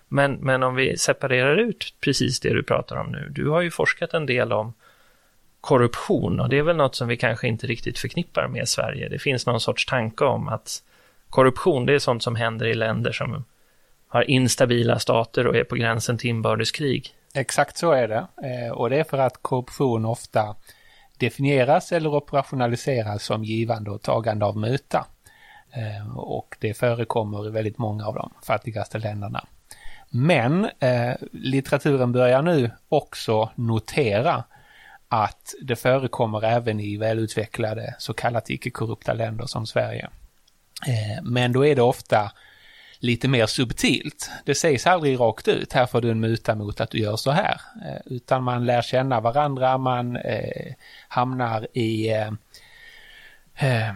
Men, 0.08 0.34
men 0.34 0.64
om 0.64 0.76
vi 0.76 0.98
separerar 0.98 1.58
ut 1.58 1.94
precis 2.00 2.40
det 2.40 2.54
du 2.54 2.64
pratar 2.64 2.96
om 2.96 3.12
nu, 3.12 3.30
du 3.30 3.50
har 3.50 3.62
ju 3.62 3.72
forskat 3.72 4.14
en 4.14 4.26
del 4.26 4.54
om 4.54 4.74
korruption 5.62 6.40
och 6.40 6.50
det 6.50 6.58
är 6.58 6.64
väl 6.64 6.76
något 6.76 6.96
som 6.96 7.08
vi 7.08 7.18
kanske 7.18 7.48
inte 7.48 7.68
riktigt 7.68 8.00
förknippar 8.00 8.48
med 8.48 8.68
Sverige. 8.68 9.10
Det 9.10 9.20
finns 9.20 9.46
någon 9.46 9.60
sorts 9.60 9.86
tanke 9.86 10.26
om 10.26 10.48
att 10.48 10.84
korruption, 11.32 11.86
det 11.86 11.94
är 11.94 12.00
sånt 12.00 12.24
som 12.24 12.36
händer 12.36 12.66
i 12.66 12.74
länder 12.74 13.12
som 13.12 13.46
har 14.08 14.30
instabila 14.30 15.00
stater 15.00 15.48
och 15.48 15.56
är 15.56 15.64
på 15.64 15.76
gränsen 15.76 16.18
till 16.18 16.30
inbördeskrig. 16.30 17.16
Exakt 17.34 17.78
så 17.78 17.92
är 17.92 18.08
det. 18.08 18.28
Eh, 18.44 18.72
och 18.72 18.90
det 18.90 19.00
är 19.00 19.04
för 19.04 19.18
att 19.18 19.38
korruption 19.42 20.06
ofta 20.06 20.56
definieras 21.18 21.92
eller 21.92 22.14
operationaliseras 22.14 23.24
som 23.24 23.44
givande 23.44 23.92
och 23.92 24.02
tagande 24.02 24.46
av 24.46 24.58
muta. 24.58 25.06
Eh, 25.72 26.18
och 26.18 26.56
det 26.60 26.74
förekommer 26.74 27.48
i 27.48 27.52
väldigt 27.52 27.78
många 27.78 28.06
av 28.06 28.16
de 28.16 28.34
fattigaste 28.44 29.00
länderna. 29.00 29.46
Men 30.10 30.70
eh, 30.80 31.14
litteraturen 31.32 32.12
börjar 32.12 32.42
nu 32.42 32.72
också 32.90 33.50
notera 33.56 34.44
att 35.08 35.54
det 35.62 35.76
förekommer 35.76 36.44
även 36.44 36.80
i 36.80 36.98
välutvecklade 36.98 37.96
så 38.00 38.14
kallat 38.14 38.50
icke-korrupta 38.50 39.14
länder 39.14 39.46
som 39.46 39.66
Sverige. 39.66 40.10
Eh, 40.88 41.24
men 41.24 41.52
då 41.52 41.66
är 41.66 41.76
det 41.76 41.82
ofta 41.82 42.32
lite 43.02 43.28
mer 43.28 43.46
subtilt. 43.46 44.32
Det 44.46 44.56
sägs 44.56 44.88
aldrig 44.88 45.20
rakt 45.20 45.48
ut, 45.48 45.74
här 45.74 45.86
får 45.86 46.02
du 46.02 46.12
en 46.12 46.20
muta 46.20 46.56
mot 46.56 46.82
att 46.82 46.92
du 46.92 46.98
gör 46.98 47.16
så 47.16 47.32
här. 47.32 47.62
Eh, 47.86 48.02
utan 48.06 48.44
man 48.44 48.66
lär 48.66 48.82
känna 48.82 49.20
varandra, 49.22 49.78
man 49.78 50.16
eh, 50.16 50.74
hamnar 51.08 51.68
i 51.74 52.10
eh, 52.10 52.32
eh, 53.56 53.94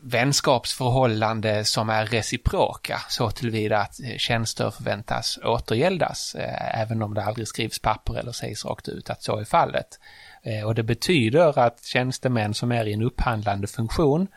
vänskapsförhållande 0.00 1.64
som 1.64 1.90
är 1.90 2.06
reciproka 2.06 3.00
så 3.08 3.30
tillvida 3.30 3.78
att 3.78 4.00
eh, 4.00 4.16
tjänster 4.16 4.70
förväntas 4.70 5.38
återgäldas 5.44 6.36
även 6.74 7.02
om 7.02 7.14
det 7.14 7.24
aldrig 7.24 7.48
skrivs 7.48 7.78
papper 7.78 8.18
eller 8.18 8.32
sägs 8.32 8.64
rakt 8.64 8.88
ut 8.88 9.10
att 9.10 9.22
så 9.22 9.38
är 9.38 9.44
fallet. 9.44 9.98
Och 10.64 10.74
det 10.74 10.82
betyder 10.82 11.58
att 11.58 11.84
tjänstemän 11.84 12.54
som 12.54 12.72
är 12.72 12.84
i 12.88 12.92
en 12.92 13.02
upphandlande 13.02 13.66
funktion 13.66 14.28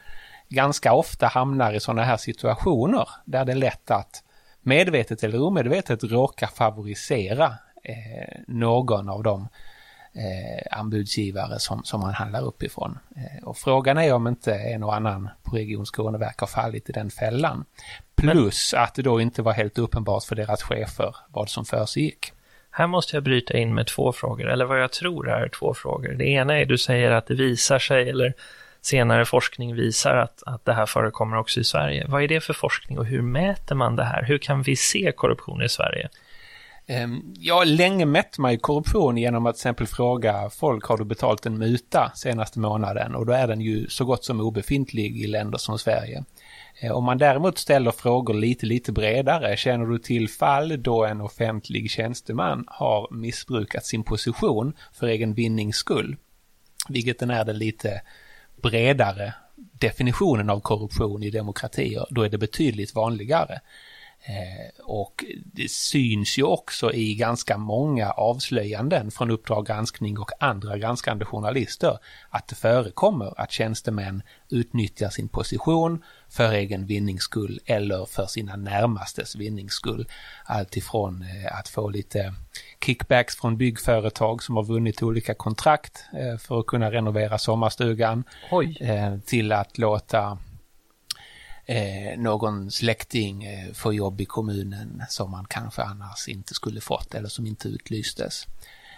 ganska 0.49 0.93
ofta 0.93 1.27
hamnar 1.27 1.73
i 1.73 1.79
sådana 1.79 2.03
här 2.03 2.17
situationer 2.17 3.09
där 3.25 3.45
det 3.45 3.51
är 3.51 3.55
lätt 3.55 3.91
att 3.91 4.23
medvetet 4.61 5.23
eller 5.23 5.41
omedvetet 5.41 6.03
råka 6.03 6.47
favorisera 6.47 7.45
eh, 7.83 8.39
någon 8.47 9.09
av 9.09 9.23
de 9.23 9.47
eh, 10.13 10.79
anbudsgivare 10.79 11.59
som, 11.59 11.83
som 11.83 12.01
man 12.01 12.13
handlar 12.13 12.41
uppifrån. 12.41 12.99
Eh, 13.15 13.47
och 13.47 13.57
frågan 13.57 13.97
är 13.97 14.13
om 14.13 14.27
inte 14.27 14.55
en 14.55 14.83
och 14.83 14.95
annan 14.95 15.29
på 15.43 15.55
Region 15.55 15.85
Skåneverk 15.85 16.39
har 16.39 16.47
fallit 16.47 16.89
i 16.89 16.91
den 16.91 17.09
fällan. 17.09 17.65
Plus 18.15 18.73
Men... 18.73 18.83
att 18.83 18.95
det 18.95 19.01
då 19.01 19.21
inte 19.21 19.41
var 19.41 19.53
helt 19.53 19.77
uppenbart 19.77 20.23
för 20.23 20.35
deras 20.35 20.63
chefer 20.63 21.15
vad 21.29 21.49
som 21.49 21.65
försiggick. 21.65 22.31
Här 22.71 22.87
måste 22.87 23.15
jag 23.15 23.23
bryta 23.23 23.57
in 23.57 23.73
med 23.73 23.87
två 23.87 24.13
frågor, 24.13 24.49
eller 24.49 24.65
vad 24.65 24.81
jag 24.81 24.91
tror 24.91 25.29
är 25.29 25.49
två 25.49 25.73
frågor. 25.73 26.13
Det 26.13 26.25
ena 26.25 26.59
är 26.59 26.65
du 26.65 26.77
säger 26.77 27.11
att 27.11 27.27
det 27.27 27.35
visar 27.35 27.79
sig, 27.79 28.09
eller 28.09 28.33
senare 28.86 29.25
forskning 29.25 29.75
visar 29.75 30.15
att, 30.15 30.44
att 30.46 30.65
det 30.65 30.74
här 30.74 30.86
förekommer 30.86 31.38
också 31.38 31.60
i 31.60 31.63
Sverige. 31.63 32.06
Vad 32.08 32.24
är 32.24 32.27
det 32.27 32.42
för 32.42 32.54
forskning 32.54 33.00
och 33.00 33.06
hur 33.06 33.22
mäter 33.22 33.75
man 33.75 33.96
det 33.96 34.04
här? 34.04 34.24
Hur 34.24 34.38
kan 34.38 34.62
vi 34.62 34.75
se 34.75 35.12
korruption 35.15 35.63
i 35.63 35.70
Sverige? 35.70 36.10
Ehm, 36.88 37.34
ja, 37.39 37.63
länge 37.63 38.06
mätte 38.06 38.42
man 38.42 38.51
ju 38.51 38.58
korruption 38.58 39.18
genom 39.18 39.46
att 39.46 39.56
till 39.56 39.60
exempel 39.60 39.88
fråga 39.88 40.50
folk, 40.50 40.86
har 40.86 40.98
du 40.98 41.06
betalt 41.06 41.46
en 41.46 41.58
muta 41.58 42.12
senaste 42.15 42.60
månaden? 42.60 43.15
Och 43.15 43.25
då 43.25 43.34
är 43.34 43.48
den 43.48 43.62
ju 43.62 43.88
så 43.89 44.06
gott 44.06 44.25
som 44.25 44.42
obefintlig 44.42 45.24
i 45.24 45.27
länder 45.27 45.58
som 45.58 45.80
Sverige. 45.80 46.24
Ehm, 46.80 46.92
om 46.92 47.04
man 47.04 47.18
däremot 47.18 47.58
ställer 47.58 47.92
frågor 47.92 48.34
lite, 48.34 48.65
lite 48.65 48.92
bredare, 48.92 49.58
känner 49.58 49.86
du 49.86 50.00
till 50.00 50.30
fall 50.30 50.84
då 50.84 51.06
en 51.06 51.22
offentlig 51.22 51.92
tjänsteman 51.92 52.63
har 52.68 53.08
missbrukat 53.12 53.86
sin 53.86 54.04
position 54.04 54.74
för 54.94 55.08
egen 55.08 55.34
vinnings 55.34 55.75
skull? 55.75 56.15
Vilket 56.89 57.20
den 57.20 57.30
är 57.30 57.46
den 57.46 57.58
lite 57.58 58.01
bredare 58.65 59.34
definitionen 59.55 60.50
av 60.50 60.60
korruption 60.60 61.24
i 61.24 61.29
demokratier, 61.29 62.05
då 62.10 62.22
är 62.22 62.29
det 62.29 62.38
betydligt 62.38 62.95
vanligare. 62.95 63.60
Eh, 64.27 64.84
och 64.84 65.25
det 65.53 65.72
syns 65.72 66.38
ju 66.38 66.44
också 66.44 66.94
i 66.94 67.15
ganska 67.15 67.58
många 67.58 68.10
avslöjanden 68.12 69.12
från 69.12 69.32
Uppdrag 69.32 69.65
granskning 69.65 70.20
och 70.20 70.32
andra 70.39 70.77
granskande 70.77 71.25
journalister 71.25 72.00
att 72.29 72.48
det 72.48 72.55
förekommer 72.55 73.41
att 73.41 73.51
tjänstemän 73.51 74.24
utnyttjar 74.50 75.10
sin 75.10 75.27
position 75.27 76.03
för 76.29 76.51
egen 76.51 76.86
vinnings 76.86 77.24
skull 77.24 77.60
eller 77.65 78.05
för 78.05 78.25
sina 78.25 78.55
närmastes 78.55 79.36
vinnings 79.36 79.74
skull. 79.74 80.08
Alltifrån 80.46 81.22
eh, 81.22 81.60
att 81.60 81.67
få 81.67 81.89
lite 81.89 82.34
kickbacks 82.86 83.36
från 83.36 83.58
byggföretag 83.58 84.44
som 84.44 84.55
har 84.55 84.63
vunnit 84.63 85.03
olika 85.03 85.34
kontrakt 85.34 86.05
eh, 86.13 86.38
för 86.38 86.60
att 86.60 86.65
kunna 86.65 86.91
renovera 86.91 87.38
sommarstugan 87.38 88.24
Oj. 88.51 88.77
till 89.25 89.51
att 89.51 89.77
låta 89.77 90.38
eh, 91.65 92.19
någon 92.19 92.72
släkting 92.72 93.43
eh, 93.43 93.74
får 93.74 93.93
jobb 93.93 94.22
i 94.22 94.25
kommunen 94.25 95.03
som 95.10 95.31
man 95.31 95.45
kanske 95.50 95.81
annars 95.81 96.27
inte 96.27 96.53
skulle 96.53 96.81
fått 96.81 97.15
eller 97.15 97.29
som 97.29 97.45
inte 97.45 97.67
utlystes. 97.67 98.48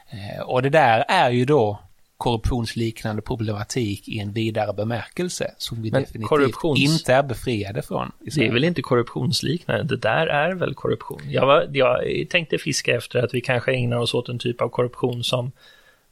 Eh, 0.09 0.41
och 0.41 0.61
det 0.61 0.69
där 0.69 1.05
är 1.07 1.31
ju 1.31 1.45
då 1.45 1.79
korruptionsliknande 2.17 3.21
problematik 3.21 4.07
i 4.07 4.19
en 4.19 4.33
vidare 4.33 4.73
bemärkelse 4.73 5.51
som 5.57 5.81
vi 5.81 5.91
Men 5.91 6.01
definitivt 6.01 6.29
korruptions... 6.29 6.79
inte 6.79 7.13
är 7.13 7.23
befriade 7.23 7.81
från. 7.81 8.11
Det 8.19 8.47
är 8.47 8.51
väl 8.51 8.63
inte 8.63 8.81
korruptionsliknande, 8.81 9.83
det 9.83 10.01
där 10.01 10.27
är 10.27 10.53
väl 10.53 10.73
korruption. 10.73 11.21
Jag, 11.25 11.45
var, 11.45 11.69
jag 11.73 11.99
tänkte 12.29 12.57
fiska 12.57 12.95
efter 12.95 13.23
att 13.23 13.33
vi 13.33 13.41
kanske 13.41 13.73
ägnar 13.73 13.97
oss 13.97 14.13
åt 14.13 14.29
en 14.29 14.39
typ 14.39 14.61
av 14.61 14.69
korruption 14.69 15.23
som 15.23 15.51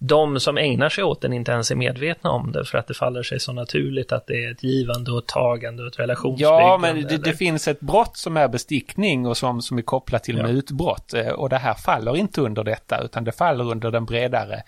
de 0.07 0.39
som 0.39 0.57
ägnar 0.57 0.89
sig 0.89 1.03
åt 1.03 1.21
den 1.21 1.33
inte 1.33 1.51
ens 1.51 1.71
är 1.71 1.75
medvetna 1.75 2.29
om 2.29 2.51
det 2.51 2.65
för 2.65 2.77
att 2.77 2.88
det 2.88 2.93
faller 2.93 3.24
sig 3.24 3.39
så 3.39 3.53
naturligt 3.53 4.12
att 4.12 4.27
det 4.27 4.45
är 4.45 4.51
ett 4.51 4.63
givande 4.63 5.12
och 5.12 5.17
ett 5.17 5.27
tagande 5.27 5.83
och 5.83 5.88
ett 5.88 6.00
relationsbyggande. 6.00 6.62
Ja, 6.62 6.77
men 6.77 7.01
det, 7.01 7.17
det, 7.17 7.33
finns 7.33 7.67
ett 7.67 7.79
brott 7.79 8.17
som 8.17 8.38
är 8.38 8.47
bestickning 8.47 9.27
och 9.27 9.38
som, 9.38 9.62
som 9.62 9.77
är 9.77 9.81
kopplat 9.81 10.24
till 10.24 10.38
ja. 10.38 10.47
mutbrott 10.47 11.13
eh, 11.13 11.27
och 11.27 11.50
det 11.50 11.57
här 11.57 11.74
faller 11.74 12.17
inte 12.17 12.41
under 12.41 12.63
detta 12.63 13.01
utan 13.03 13.24
det 13.24 13.31
faller 13.31 13.71
under 13.71 13.91
den 13.91 14.05
bredare 14.05 14.63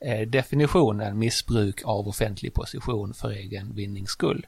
eh, 0.00 0.28
definitionen 0.28 1.18
missbruk 1.18 1.80
av 1.84 2.08
offentlig 2.08 2.54
position 2.54 3.14
för 3.14 3.30
egen 3.30 3.74
vinnings 3.74 4.10
skull. 4.10 4.46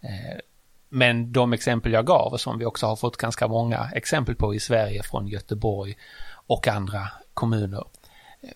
Eh, 0.00 0.40
men 0.88 1.32
de 1.32 1.52
exempel 1.52 1.92
jag 1.92 2.06
gav 2.06 2.32
och 2.32 2.40
som 2.40 2.58
vi 2.58 2.64
också 2.64 2.86
har 2.86 2.96
fått 2.96 3.16
ganska 3.16 3.48
många 3.48 3.90
exempel 3.94 4.34
på 4.34 4.54
i 4.54 4.60
Sverige 4.60 5.02
från 5.02 5.28
Göteborg 5.28 5.96
och 6.46 6.68
andra 6.68 7.08
kommuner 7.34 7.84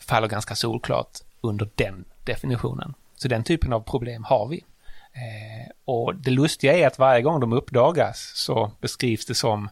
faller 0.00 0.28
ganska 0.28 0.54
solklart 0.54 1.18
under 1.40 1.68
den 1.75 2.04
definitionen. 2.25 2.94
Så 3.16 3.28
den 3.28 3.44
typen 3.44 3.73
av 3.73 3.80
problem 3.80 4.25
har 4.25 4.49
vi. 4.49 4.64
Eh, 5.12 5.70
och 5.85 6.14
det 6.14 6.30
lustiga 6.30 6.76
är 6.76 6.87
att 6.87 6.99
varje 6.99 7.23
gång 7.23 7.40
de 7.40 7.52
uppdagas 7.52 8.32
så 8.37 8.70
beskrivs 8.80 9.26
det 9.26 9.35
som 9.35 9.68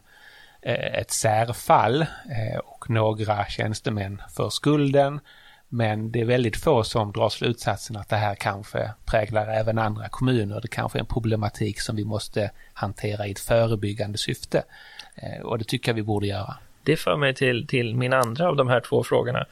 eh, 0.61 0.99
ett 0.99 1.11
särfall 1.11 2.01
eh, 2.01 2.59
och 2.65 2.89
några 2.89 3.45
tjänstemän 3.45 4.21
för 4.35 4.49
skulden. 4.49 5.19
Men 5.71 6.11
det 6.11 6.21
är 6.21 6.25
väldigt 6.25 6.57
få 6.57 6.83
som 6.83 7.11
drar 7.11 7.29
slutsatsen 7.29 7.95
att 7.95 8.09
det 8.09 8.15
här 8.15 8.35
kanske 8.35 8.91
präglar 9.05 9.47
även 9.47 9.79
andra 9.79 10.09
kommuner. 10.09 10.61
Det 10.61 10.67
kanske 10.67 10.97
är 10.97 10.99
en 10.99 11.05
problematik 11.05 11.81
som 11.81 11.95
vi 11.95 12.05
måste 12.05 12.51
hantera 12.73 13.27
i 13.27 13.31
ett 13.31 13.39
förebyggande 13.39 14.17
syfte. 14.17 14.63
Eh, 15.15 15.41
och 15.41 15.57
det 15.57 15.63
tycker 15.63 15.91
jag 15.91 15.95
vi 15.95 16.03
borde 16.03 16.27
göra. 16.27 16.55
Det 16.83 16.97
för 16.97 17.17
mig 17.17 17.35
till, 17.35 17.67
till 17.67 17.95
min 17.95 18.13
andra 18.13 18.49
av 18.49 18.55
de 18.55 18.67
här 18.67 18.79
två 18.79 19.03
frågorna. 19.03 19.45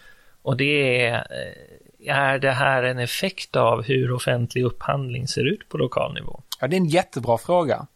Och 0.47 0.57
det 0.57 1.05
är, 1.05 1.15
eh, 1.15 2.15
är 2.15 2.39
det 2.39 2.51
här 2.51 2.83
en 2.83 2.99
effekt 2.99 3.55
av 3.55 3.83
hur 3.83 4.11
offentlig 4.11 4.63
upphandling 4.63 5.27
ser 5.27 5.53
ut 5.53 5.69
på 5.69 5.77
lokal 5.77 6.13
nivå? 6.13 6.41
Ja, 6.59 6.67
det 6.67 6.75
är 6.75 6.77
en 6.77 6.85
jättebra 6.85 7.37
fråga. 7.37 7.87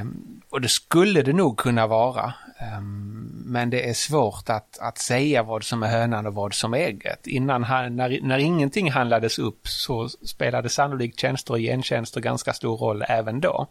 Um, 0.00 0.42
och 0.50 0.60
det 0.60 0.68
skulle 0.68 1.22
det 1.22 1.32
nog 1.32 1.58
kunna 1.58 1.86
vara. 1.86 2.34
Um, 2.76 3.42
men 3.46 3.70
det 3.70 3.88
är 3.88 3.94
svårt 3.94 4.48
att, 4.48 4.78
att 4.78 4.98
säga 4.98 5.42
vad 5.42 5.64
som 5.64 5.82
är 5.82 5.88
hönan 5.88 6.26
och 6.26 6.34
vad 6.34 6.54
som 6.54 6.74
är 6.74 6.78
ägget. 6.78 7.26
Innan, 7.26 7.60
när, 7.96 8.20
när 8.22 8.38
ingenting 8.38 8.90
handlades 8.90 9.38
upp 9.38 9.68
så 9.68 10.08
spelade 10.08 10.68
sannolikt 10.68 11.20
tjänster 11.20 11.52
och 11.52 11.60
gentjänster 11.60 12.20
ganska 12.20 12.52
stor 12.52 12.76
roll 12.76 13.04
även 13.08 13.40
då. 13.40 13.66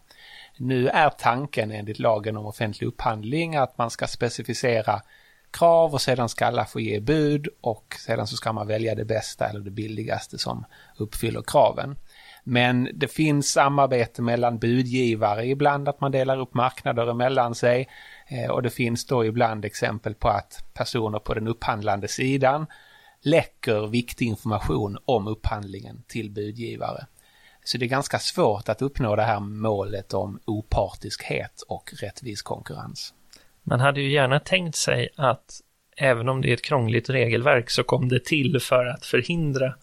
Nu 0.56 0.88
är 0.88 1.10
tanken 1.10 1.70
enligt 1.70 1.98
lagen 1.98 2.36
om 2.36 2.46
offentlig 2.46 2.88
upphandling 2.88 3.56
att 3.56 3.78
man 3.78 3.90
ska 3.90 4.06
specificera 4.06 5.02
krav 5.52 5.94
och 5.94 6.00
sedan 6.00 6.28
ska 6.28 6.46
alla 6.46 6.64
få 6.64 6.80
ge 6.80 7.00
bud 7.00 7.48
och 7.60 7.96
sedan 8.06 8.26
så 8.26 8.36
ska 8.36 8.52
man 8.52 8.66
välja 8.66 8.94
det 8.94 9.04
bästa 9.04 9.48
eller 9.48 9.60
det 9.60 9.70
billigaste 9.70 10.38
som 10.38 10.64
uppfyller 10.96 11.42
kraven. 11.42 11.96
Men 12.44 12.88
det 12.94 13.08
finns 13.08 13.52
samarbete 13.52 14.22
mellan 14.22 14.58
budgivare 14.58 15.46
ibland 15.46 15.88
att 15.88 16.00
man 16.00 16.12
delar 16.12 16.40
upp 16.40 16.54
marknader 16.54 17.10
emellan 17.10 17.54
sig 17.54 17.88
eh, 18.28 18.50
och 18.50 18.62
det 18.62 18.70
finns 18.70 19.06
då 19.06 19.24
ibland 19.24 19.64
exempel 19.64 20.14
på 20.14 20.28
att 20.28 20.64
personer 20.74 21.18
på 21.18 21.34
den 21.34 21.48
upphandlande 21.48 22.08
sidan 22.08 22.66
läcker 23.20 23.86
viktig 23.86 24.26
information 24.26 24.98
om 25.04 25.26
upphandlingen 25.26 26.02
till 26.08 26.30
budgivare. 26.30 27.06
Så 27.64 27.78
det 27.78 27.84
är 27.84 27.88
ganska 27.88 28.18
svårt 28.18 28.68
att 28.68 28.82
uppnå 28.82 29.16
det 29.16 29.22
här 29.22 29.40
målet 29.40 30.14
om 30.14 30.40
opartiskhet 30.44 31.62
och 31.68 31.92
rättvis 32.00 32.42
konkurrens. 32.42 33.14
Man 33.62 33.80
hade 33.80 34.00
ju 34.00 34.12
gärna 34.12 34.40
tänkt 34.40 34.76
sig 34.76 35.08
att 35.16 35.60
även 35.96 36.28
om 36.28 36.40
det 36.40 36.50
är 36.50 36.54
ett 36.54 36.64
krångligt 36.64 37.10
regelverk 37.10 37.70
så 37.70 37.82
kom 37.82 38.08
det 38.08 38.24
till 38.24 38.60
för 38.60 38.86
att 38.86 39.06
förhindra 39.06 39.74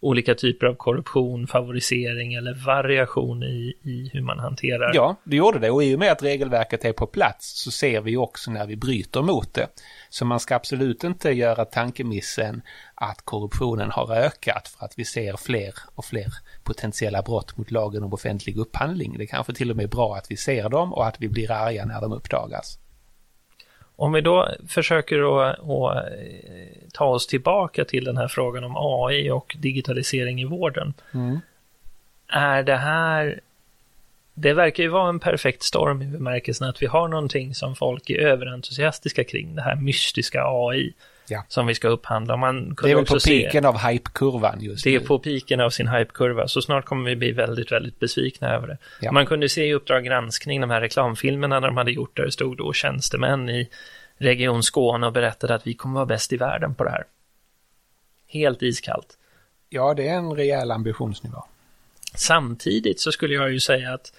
olika 0.00 0.34
typer 0.34 0.66
av 0.66 0.74
korruption, 0.74 1.46
favorisering 1.46 2.34
eller 2.34 2.66
variation 2.66 3.42
i, 3.42 3.74
i 3.82 4.10
hur 4.12 4.22
man 4.22 4.38
hanterar. 4.38 4.90
Ja, 4.94 5.16
det 5.24 5.36
gjorde 5.36 5.58
det 5.58 5.70
och 5.70 5.84
i 5.84 5.94
och 5.94 5.98
med 5.98 6.12
att 6.12 6.22
regelverket 6.22 6.84
är 6.84 6.92
på 6.92 7.06
plats 7.06 7.62
så 7.62 7.70
ser 7.70 8.00
vi 8.00 8.16
också 8.16 8.50
när 8.50 8.66
vi 8.66 8.76
bryter 8.76 9.22
mot 9.22 9.54
det. 9.54 9.66
Så 10.08 10.24
man 10.24 10.40
ska 10.40 10.54
absolut 10.54 11.04
inte 11.04 11.30
göra 11.30 11.64
tankemissen 11.64 12.62
att 12.94 13.22
korruptionen 13.22 13.90
har 13.90 14.16
ökat 14.16 14.68
för 14.68 14.84
att 14.84 14.94
vi 14.96 15.04
ser 15.04 15.36
fler 15.36 15.74
och 15.94 16.04
fler 16.04 16.26
potentiella 16.64 17.22
brott 17.22 17.56
mot 17.56 17.70
lagen 17.70 18.02
om 18.02 18.12
offentlig 18.12 18.56
upphandling. 18.56 19.18
Det 19.18 19.26
kanske 19.26 19.52
till 19.52 19.70
och 19.70 19.76
med 19.76 19.84
är 19.84 19.88
bra 19.88 20.16
att 20.16 20.30
vi 20.30 20.36
ser 20.36 20.68
dem 20.68 20.92
och 20.92 21.06
att 21.06 21.16
vi 21.20 21.28
blir 21.28 21.50
arga 21.50 21.84
när 21.84 22.00
de 22.00 22.12
uppdagas. 22.12 22.78
Om 23.96 24.12
vi 24.12 24.20
då 24.20 24.48
försöker 24.68 25.48
att, 25.50 25.58
att 25.58 25.96
eh, 25.96 26.12
ta 26.92 27.04
oss 27.04 27.26
tillbaka 27.26 27.84
till 27.84 28.04
den 28.04 28.16
här 28.16 28.28
frågan 28.28 28.64
om 28.64 28.76
AI 28.76 29.30
och 29.30 29.56
digitalisering 29.58 30.40
i 30.40 30.44
vården. 30.44 30.94
Mm. 31.14 31.40
Är 32.28 32.62
det 32.62 32.76
här 32.76 33.40
det 34.38 34.52
verkar 34.52 34.82
ju 34.82 34.88
vara 34.88 35.08
en 35.08 35.20
perfekt 35.20 35.62
storm 35.62 36.02
i 36.02 36.06
bemärkelsen 36.06 36.68
att 36.68 36.82
vi 36.82 36.86
har 36.86 37.08
någonting 37.08 37.54
som 37.54 37.76
folk 37.76 38.10
är 38.10 38.18
överentusiastiska 38.18 39.24
kring, 39.24 39.54
det 39.54 39.62
här 39.62 39.76
mystiska 39.76 40.42
AI 40.44 40.92
ja. 41.28 41.44
som 41.48 41.66
vi 41.66 41.74
ska 41.74 41.88
upphandla. 41.88 42.36
Man 42.36 42.76
det 42.82 42.90
är 42.90 42.94
väl 42.94 43.06
på 43.06 43.18
piken 43.20 43.64
av 43.64 43.78
hypekurvan 43.78 44.60
just 44.60 44.84
Det 44.84 44.94
är 44.94 45.00
på 45.00 45.18
piken 45.18 45.60
av 45.60 45.70
sin 45.70 45.88
hypekurva, 45.88 46.48
så 46.48 46.62
snart 46.62 46.84
kommer 46.84 47.10
vi 47.10 47.16
bli 47.16 47.32
väldigt, 47.32 47.72
väldigt 47.72 48.00
besvikna 48.00 48.54
över 48.54 48.66
det. 48.66 48.78
Ja. 49.00 49.12
Man 49.12 49.26
kunde 49.26 49.48
se 49.48 49.64
i 49.64 49.74
Uppdrag 49.74 50.04
granskning, 50.04 50.60
de 50.60 50.70
här 50.70 50.80
reklamfilmerna 50.80 51.60
de 51.60 51.76
hade 51.76 51.92
gjort, 51.92 52.16
där 52.16 52.24
det 52.24 52.32
stod 52.32 52.56
då 52.56 52.72
tjänstemän 52.72 53.48
i 53.48 53.68
Region 54.18 54.62
Skåne 54.62 55.06
och 55.06 55.12
berättade 55.12 55.54
att 55.54 55.66
vi 55.66 55.74
kommer 55.74 55.94
vara 55.94 56.06
bäst 56.06 56.32
i 56.32 56.36
världen 56.36 56.74
på 56.74 56.84
det 56.84 56.90
här. 56.90 57.04
Helt 58.28 58.62
iskallt. 58.62 59.18
Ja, 59.68 59.94
det 59.94 60.08
är 60.08 60.14
en 60.14 60.34
rejäl 60.34 60.70
ambitionsnivå. 60.70 61.44
Samtidigt 62.14 63.00
så 63.00 63.12
skulle 63.12 63.34
jag 63.34 63.52
ju 63.52 63.60
säga 63.60 63.94
att 63.94 64.12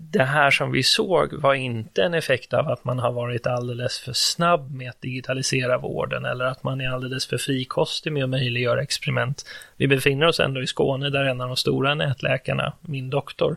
det 0.00 0.24
här 0.24 0.50
som 0.50 0.72
vi 0.72 0.82
såg 0.82 1.32
var 1.32 1.54
inte 1.54 2.02
en 2.02 2.14
effekt 2.14 2.54
av 2.54 2.68
att 2.68 2.84
man 2.84 2.98
har 2.98 3.12
varit 3.12 3.46
alldeles 3.46 3.98
för 3.98 4.12
snabb 4.12 4.74
med 4.74 4.90
att 4.90 5.00
digitalisera 5.00 5.78
vården 5.78 6.24
eller 6.24 6.44
att 6.44 6.62
man 6.62 6.80
är 6.80 6.88
alldeles 6.88 7.26
för 7.26 7.38
frikostig 7.38 8.12
med 8.12 8.24
att 8.24 8.30
möjliggöra 8.30 8.82
experiment. 8.82 9.44
Vi 9.76 9.88
befinner 9.88 10.26
oss 10.26 10.40
ändå 10.40 10.62
i 10.62 10.66
Skåne 10.66 11.10
där 11.10 11.24
en 11.24 11.40
av 11.40 11.48
de 11.48 11.56
stora 11.56 11.94
nätläkarna, 11.94 12.72
min 12.80 13.10
doktor, 13.10 13.56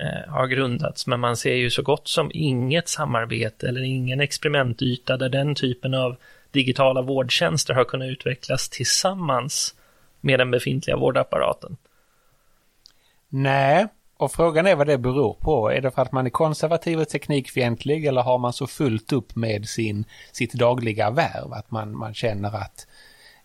eh, 0.00 0.32
har 0.32 0.46
grundats, 0.46 1.06
men 1.06 1.20
man 1.20 1.36
ser 1.36 1.54
ju 1.54 1.70
så 1.70 1.82
gott 1.82 2.08
som 2.08 2.30
inget 2.34 2.88
samarbete 2.88 3.68
eller 3.68 3.80
ingen 3.82 4.20
experimentyta 4.20 5.16
där 5.16 5.28
den 5.28 5.54
typen 5.54 5.94
av 5.94 6.16
digitala 6.50 7.02
vårdtjänster 7.02 7.74
har 7.74 7.84
kunnat 7.84 8.08
utvecklas 8.08 8.68
tillsammans 8.68 9.74
med 10.20 10.40
den 10.40 10.50
befintliga 10.50 10.96
vårdapparaten. 10.96 11.76
Nej, 13.28 13.86
och 14.16 14.32
frågan 14.32 14.66
är 14.66 14.74
vad 14.74 14.86
det 14.86 14.98
beror 14.98 15.34
på. 15.34 15.72
Är 15.72 15.80
det 15.80 15.90
för 15.90 16.02
att 16.02 16.12
man 16.12 16.26
är 16.26 16.30
konservativ 16.30 17.00
och 17.00 17.08
teknikfientlig 17.08 18.06
eller 18.06 18.22
har 18.22 18.38
man 18.38 18.52
så 18.52 18.66
fullt 18.66 19.12
upp 19.12 19.36
med 19.36 19.68
sin, 19.68 20.04
sitt 20.32 20.52
dagliga 20.52 21.10
värv 21.10 21.52
att 21.52 21.70
man, 21.70 21.96
man 21.96 22.14
känner 22.14 22.56
att 22.56 22.86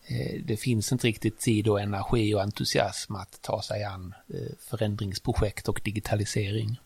eh, 0.08 0.40
det 0.44 0.56
finns 0.56 0.92
inte 0.92 1.06
riktigt 1.06 1.38
tid 1.38 1.68
och 1.68 1.80
energi 1.80 2.34
och 2.34 2.42
entusiasm 2.42 3.14
att 3.14 3.42
ta 3.42 3.62
sig 3.62 3.84
an 3.84 4.14
eh, 4.34 4.56
förändringsprojekt 4.70 5.68
och 5.68 5.80
digitalisering? 5.84 6.80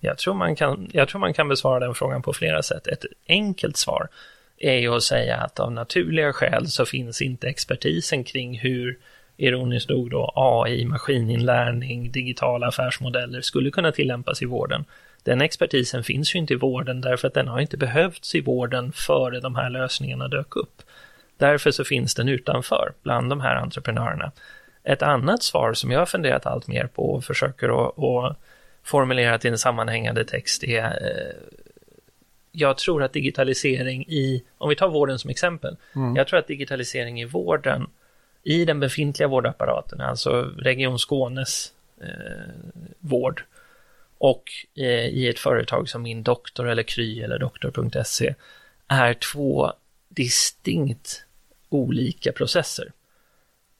Jag 0.00 0.18
tror, 0.18 0.34
man 0.34 0.56
kan, 0.56 0.90
jag 0.92 1.08
tror 1.08 1.20
man 1.20 1.34
kan 1.34 1.48
besvara 1.48 1.80
den 1.80 1.94
frågan 1.94 2.22
på 2.22 2.32
flera 2.32 2.62
sätt. 2.62 2.86
Ett 2.86 3.04
enkelt 3.28 3.76
svar 3.76 4.08
är 4.58 4.76
ju 4.76 4.94
att 4.94 5.02
säga 5.02 5.36
att 5.36 5.60
av 5.60 5.72
naturliga 5.72 6.32
skäl 6.32 6.68
så 6.68 6.86
finns 6.86 7.22
inte 7.22 7.48
expertisen 7.48 8.24
kring 8.24 8.58
hur 8.58 8.98
ironiskt 9.42 9.88
nog 9.88 10.10
då 10.10 10.32
AI, 10.34 10.84
maskininlärning, 10.84 12.12
digitala 12.12 12.66
affärsmodeller 12.66 13.40
skulle 13.40 13.70
kunna 13.70 13.92
tillämpas 13.92 14.42
i 14.42 14.46
vården. 14.46 14.84
Den 15.22 15.40
expertisen 15.40 16.04
finns 16.04 16.34
ju 16.34 16.38
inte 16.38 16.52
i 16.52 16.56
vården 16.56 17.00
därför 17.00 17.28
att 17.28 17.34
den 17.34 17.48
har 17.48 17.60
inte 17.60 17.76
behövts 17.76 18.34
i 18.34 18.40
vården 18.40 18.92
före 18.92 19.40
de 19.40 19.56
här 19.56 19.70
lösningarna 19.70 20.28
dök 20.28 20.56
upp. 20.56 20.82
Därför 21.36 21.70
så 21.70 21.84
finns 21.84 22.14
den 22.14 22.28
utanför 22.28 22.92
bland 23.02 23.30
de 23.30 23.40
här 23.40 23.56
entreprenörerna. 23.56 24.32
Ett 24.84 25.02
annat 25.02 25.42
svar 25.42 25.74
som 25.74 25.90
jag 25.90 25.98
har 25.98 26.06
funderat 26.06 26.46
allt 26.46 26.66
mer 26.66 26.86
på 26.86 27.12
och 27.12 27.24
försöker 27.24 27.86
att, 27.86 27.98
att 27.98 28.36
formulera 28.82 29.38
till 29.38 29.50
en 29.50 29.58
sammanhängande 29.58 30.24
text 30.24 30.64
är 30.64 30.84
eh, 30.84 31.56
jag 32.52 32.78
tror 32.78 33.02
att 33.02 33.12
digitalisering 33.12 34.02
i, 34.02 34.42
om 34.58 34.68
vi 34.68 34.76
tar 34.76 34.88
vården 34.88 35.18
som 35.18 35.30
exempel, 35.30 35.76
mm. 35.94 36.16
jag 36.16 36.26
tror 36.26 36.38
att 36.38 36.46
digitalisering 36.46 37.20
i 37.20 37.24
vården 37.24 37.86
i 38.42 38.64
den 38.64 38.80
befintliga 38.80 39.28
vårdapparaten, 39.28 40.00
alltså 40.00 40.42
Region 40.58 40.98
Skånes 40.98 41.72
eh, 42.00 42.52
vård 42.98 43.44
och 44.18 44.44
eh, 44.74 45.06
i 45.06 45.28
ett 45.28 45.38
företag 45.38 45.88
som 45.88 46.02
Min 46.02 46.22
Doktor 46.22 46.68
eller 46.68 46.82
Kry 46.82 47.20
eller 47.20 47.38
doktor.se 47.38 48.34
är 48.88 49.14
två 49.14 49.72
distinkt 50.08 51.24
olika 51.68 52.32
processer. 52.32 52.92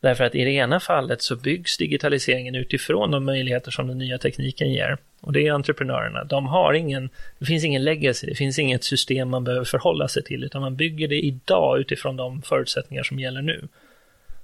Därför 0.00 0.24
att 0.24 0.34
i 0.34 0.44
det 0.44 0.50
ena 0.50 0.80
fallet 0.80 1.22
så 1.22 1.36
byggs 1.36 1.76
digitaliseringen 1.76 2.54
utifrån 2.54 3.10
de 3.10 3.24
möjligheter 3.24 3.70
som 3.70 3.86
den 3.86 3.98
nya 3.98 4.18
tekniken 4.18 4.72
ger. 4.72 4.98
Och 5.20 5.32
det 5.32 5.46
är 5.46 5.52
entreprenörerna. 5.52 6.24
De 6.24 6.46
har 6.46 6.74
ingen, 6.74 7.10
det 7.38 7.44
finns 7.44 7.64
ingen 7.64 7.84
legacy, 7.84 8.26
det 8.26 8.34
finns 8.34 8.58
inget 8.58 8.84
system 8.84 9.28
man 9.28 9.44
behöver 9.44 9.64
förhålla 9.64 10.08
sig 10.08 10.22
till, 10.22 10.44
utan 10.44 10.60
man 10.60 10.76
bygger 10.76 11.08
det 11.08 11.20
idag 11.20 11.80
utifrån 11.80 12.16
de 12.16 12.42
förutsättningar 12.42 13.02
som 13.02 13.18
gäller 13.18 13.42
nu. 13.42 13.68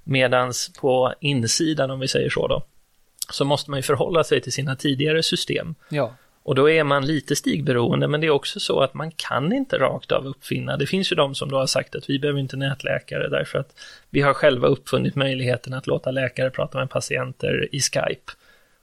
Medans 0.09 0.71
på 0.79 1.13
insidan, 1.19 1.91
om 1.91 1.99
vi 1.99 2.07
säger 2.07 2.29
så 2.29 2.47
då, 2.47 2.63
så 3.31 3.45
måste 3.45 3.71
man 3.71 3.79
ju 3.79 3.83
förhålla 3.83 4.23
sig 4.23 4.41
till 4.41 4.51
sina 4.51 4.75
tidigare 4.75 5.23
system. 5.23 5.75
Ja. 5.89 6.15
Och 6.43 6.55
då 6.55 6.69
är 6.69 6.83
man 6.83 7.05
lite 7.05 7.35
stigberoende, 7.35 8.07
men 8.07 8.21
det 8.21 8.27
är 8.27 8.31
också 8.31 8.59
så 8.59 8.79
att 8.79 8.93
man 8.93 9.11
kan 9.11 9.53
inte 9.53 9.77
rakt 9.77 10.11
av 10.11 10.27
uppfinna. 10.27 10.77
Det 10.77 10.87
finns 10.87 11.11
ju 11.11 11.15
de 11.15 11.35
som 11.35 11.51
då 11.51 11.57
har 11.57 11.67
sagt 11.67 11.95
att 11.95 12.09
vi 12.09 12.19
behöver 12.19 12.39
inte 12.39 12.57
nätläkare 12.57 13.29
därför 13.29 13.59
att 13.59 13.73
vi 14.09 14.21
har 14.21 14.33
själva 14.33 14.67
uppfunnit 14.67 15.15
möjligheten 15.15 15.73
att 15.73 15.87
låta 15.87 16.11
läkare 16.11 16.49
prata 16.49 16.77
med 16.77 16.89
patienter 16.89 17.67
i 17.71 17.79
Skype. 17.79 18.31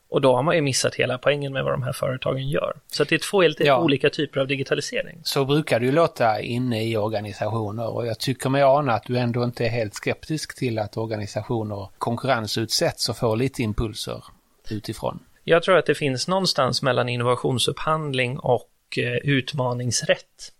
Och 0.09 0.21
då 0.21 0.37
har 0.37 0.43
man 0.43 0.55
ju 0.55 0.63
missat 0.63 0.95
hela 0.95 1.19
poängen 1.19 1.53
med 1.53 1.65
vad 1.65 1.73
de 1.73 1.83
här 1.83 1.93
företagen 1.93 2.49
gör. 2.49 2.77
Så 2.87 3.05
det 3.05 3.15
är 3.15 3.19
två 3.19 3.43
helt 3.43 3.61
ja. 3.61 3.79
olika 3.79 4.11
typer 4.11 4.41
av 4.41 4.47
digitalisering. 4.47 5.21
Så 5.23 5.45
brukar 5.45 5.81
det 5.81 5.87
ju 5.87 5.93
låta 5.93 6.41
inne 6.41 6.85
i 6.85 6.97
organisationer 6.97 7.89
och 7.89 8.07
jag 8.07 8.19
tycker 8.19 8.49
mig 8.51 8.63
ana 8.63 8.93
att 8.93 9.05
du 9.07 9.19
ändå 9.19 9.45
inte 9.45 9.65
är 9.65 9.69
helt 9.69 9.95
skeptisk 9.95 10.59
till 10.59 10.79
att 10.79 10.97
organisationer 10.97 11.89
konkurrensutsätts 11.99 13.09
och 13.09 13.17
får 13.17 13.37
lite 13.37 13.63
impulser 13.63 14.25
utifrån. 14.71 15.19
Jag 15.45 15.63
tror 15.63 15.78
att 15.78 15.87
det 15.87 15.95
finns 15.95 16.28
någonstans 16.28 16.83
mellan 16.83 17.09
innovationsupphandling 17.09 18.39
och 18.39 18.71
eh, 18.99 19.17
utmaningsrätt. 19.17 20.52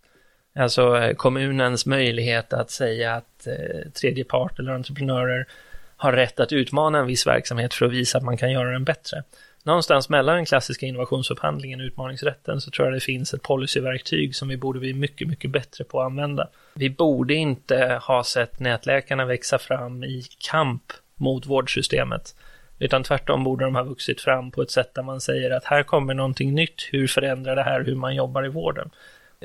Alltså 0.59 0.97
eh, 0.97 1.15
kommunens 1.15 1.87
möjlighet 1.87 2.53
att 2.53 2.71
säga 2.71 3.15
att 3.15 3.47
eh, 3.47 3.91
tredje 4.01 4.25
part 4.25 4.59
eller 4.59 4.73
entreprenörer 4.73 5.47
har 5.97 6.13
rätt 6.13 6.41
att 6.41 6.53
utmana 6.53 6.99
en 6.99 7.07
viss 7.07 7.27
verksamhet 7.27 7.75
för 7.75 7.87
att 7.87 7.93
visa 7.93 8.19
att 8.19 8.25
man 8.25 8.37
kan 8.37 8.53
göra 8.53 8.71
den 8.71 8.85
bättre. 8.85 9.23
Någonstans 9.67 10.09
mellan 10.09 10.37
den 10.37 10.45
klassiska 10.45 10.87
innovationsupphandlingen 10.87 11.81
och 11.81 11.85
utmaningsrätten 11.85 12.61
så 12.61 12.71
tror 12.71 12.87
jag 12.87 12.97
det 12.97 13.01
finns 13.01 13.35
ett 13.35 13.43
policyverktyg 13.43 14.37
som 14.37 14.49
vi 14.49 14.57
borde 14.57 14.79
bli 14.79 14.95
mycket, 14.95 15.29
mycket 15.29 15.51
bättre 15.51 15.85
på 15.85 16.01
att 16.01 16.07
använda. 16.07 16.49
Vi 16.75 16.91
borde 16.91 17.35
inte 17.35 18.01
ha 18.03 18.25
sett 18.25 18.61
nätläkarna 18.61 19.25
växa 19.25 19.59
fram 19.59 20.05
i 20.05 20.25
kamp 20.51 20.93
mot 21.15 21.47
vårdsystemet, 21.47 22.35
utan 22.79 23.03
tvärtom 23.03 23.45
borde 23.45 23.65
de 23.65 23.75
ha 23.75 23.83
vuxit 23.83 24.21
fram 24.21 24.51
på 24.51 24.63
ett 24.63 24.71
sätt 24.71 24.95
där 24.95 25.03
man 25.03 25.21
säger 25.21 25.51
att 25.51 25.65
här 25.65 25.83
kommer 25.83 26.15
någonting 26.15 26.55
nytt, 26.55 26.89
hur 26.91 27.07
förändrar 27.07 27.57
det 27.57 27.63
här 27.63 27.85
hur 27.85 27.95
man 27.95 28.15
jobbar 28.15 28.47
i 28.47 28.49
vården? 28.49 28.91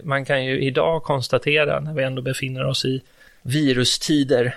Man 0.03 0.25
kan 0.25 0.45
ju 0.45 0.61
idag 0.61 1.03
konstatera, 1.03 1.79
när 1.79 1.93
vi 1.93 2.03
ändå 2.03 2.21
befinner 2.21 2.65
oss 2.65 2.85
i 2.85 3.01
virustider, 3.41 4.55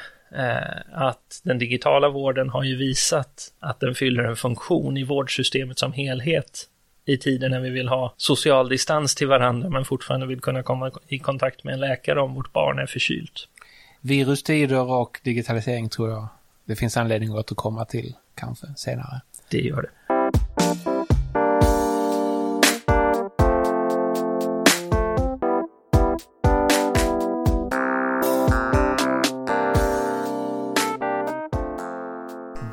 att 0.92 1.40
den 1.44 1.59
digitala 1.59 2.09
vården 2.09 2.49
har 2.49 2.62
ju 2.62 2.77
visat 2.77 3.53
att 3.61 3.81
den 3.81 3.94
fyller 3.94 4.25
en 4.25 4.37
funktion 4.37 4.97
i 4.97 5.05
vårdsystemet 5.05 5.79
som 5.79 5.92
helhet 5.92 6.68
i 7.07 7.16
tider 7.16 7.49
när 7.49 7.61
vi 7.61 7.70
vill 7.70 7.88
ha 7.88 8.14
social 8.16 8.68
distans 8.68 9.14
till 9.14 9.29
varandra 9.29 9.70
men 9.70 9.85
fortfarande 9.85 10.27
vill 10.27 10.40
kunna 10.40 10.62
komma 10.62 10.90
i 11.09 11.18
kontakt 11.18 11.64
med 11.64 11.75
en 11.75 11.81
läkare 11.81 12.20
om 12.20 12.35
vårt 12.35 12.53
barn 12.53 12.79
är 12.79 12.87
förkylt. 12.87 13.49
Virustider 14.01 14.90
och 14.90 15.20
digitalisering 15.23 15.88
tror 15.88 16.11
jag 16.11 16.29
det 16.64 16.77
finns 16.77 16.97
anledning 16.97 17.31
att 17.31 17.37
återkomma 17.37 17.85
till 17.85 18.14
kanske 18.35 18.66
senare. 18.77 19.20
Det 19.51 19.61
gör 19.61 19.83
det. 19.83 19.88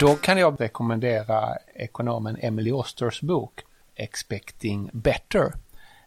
Då 0.01 0.15
kan 0.15 0.37
jag 0.37 0.61
rekommendera 0.61 1.57
ekonomen 1.75 2.37
Emily 2.41 2.71
Osters 2.71 3.21
bok 3.21 3.61
Expecting 3.95 4.89
Better 4.93 5.53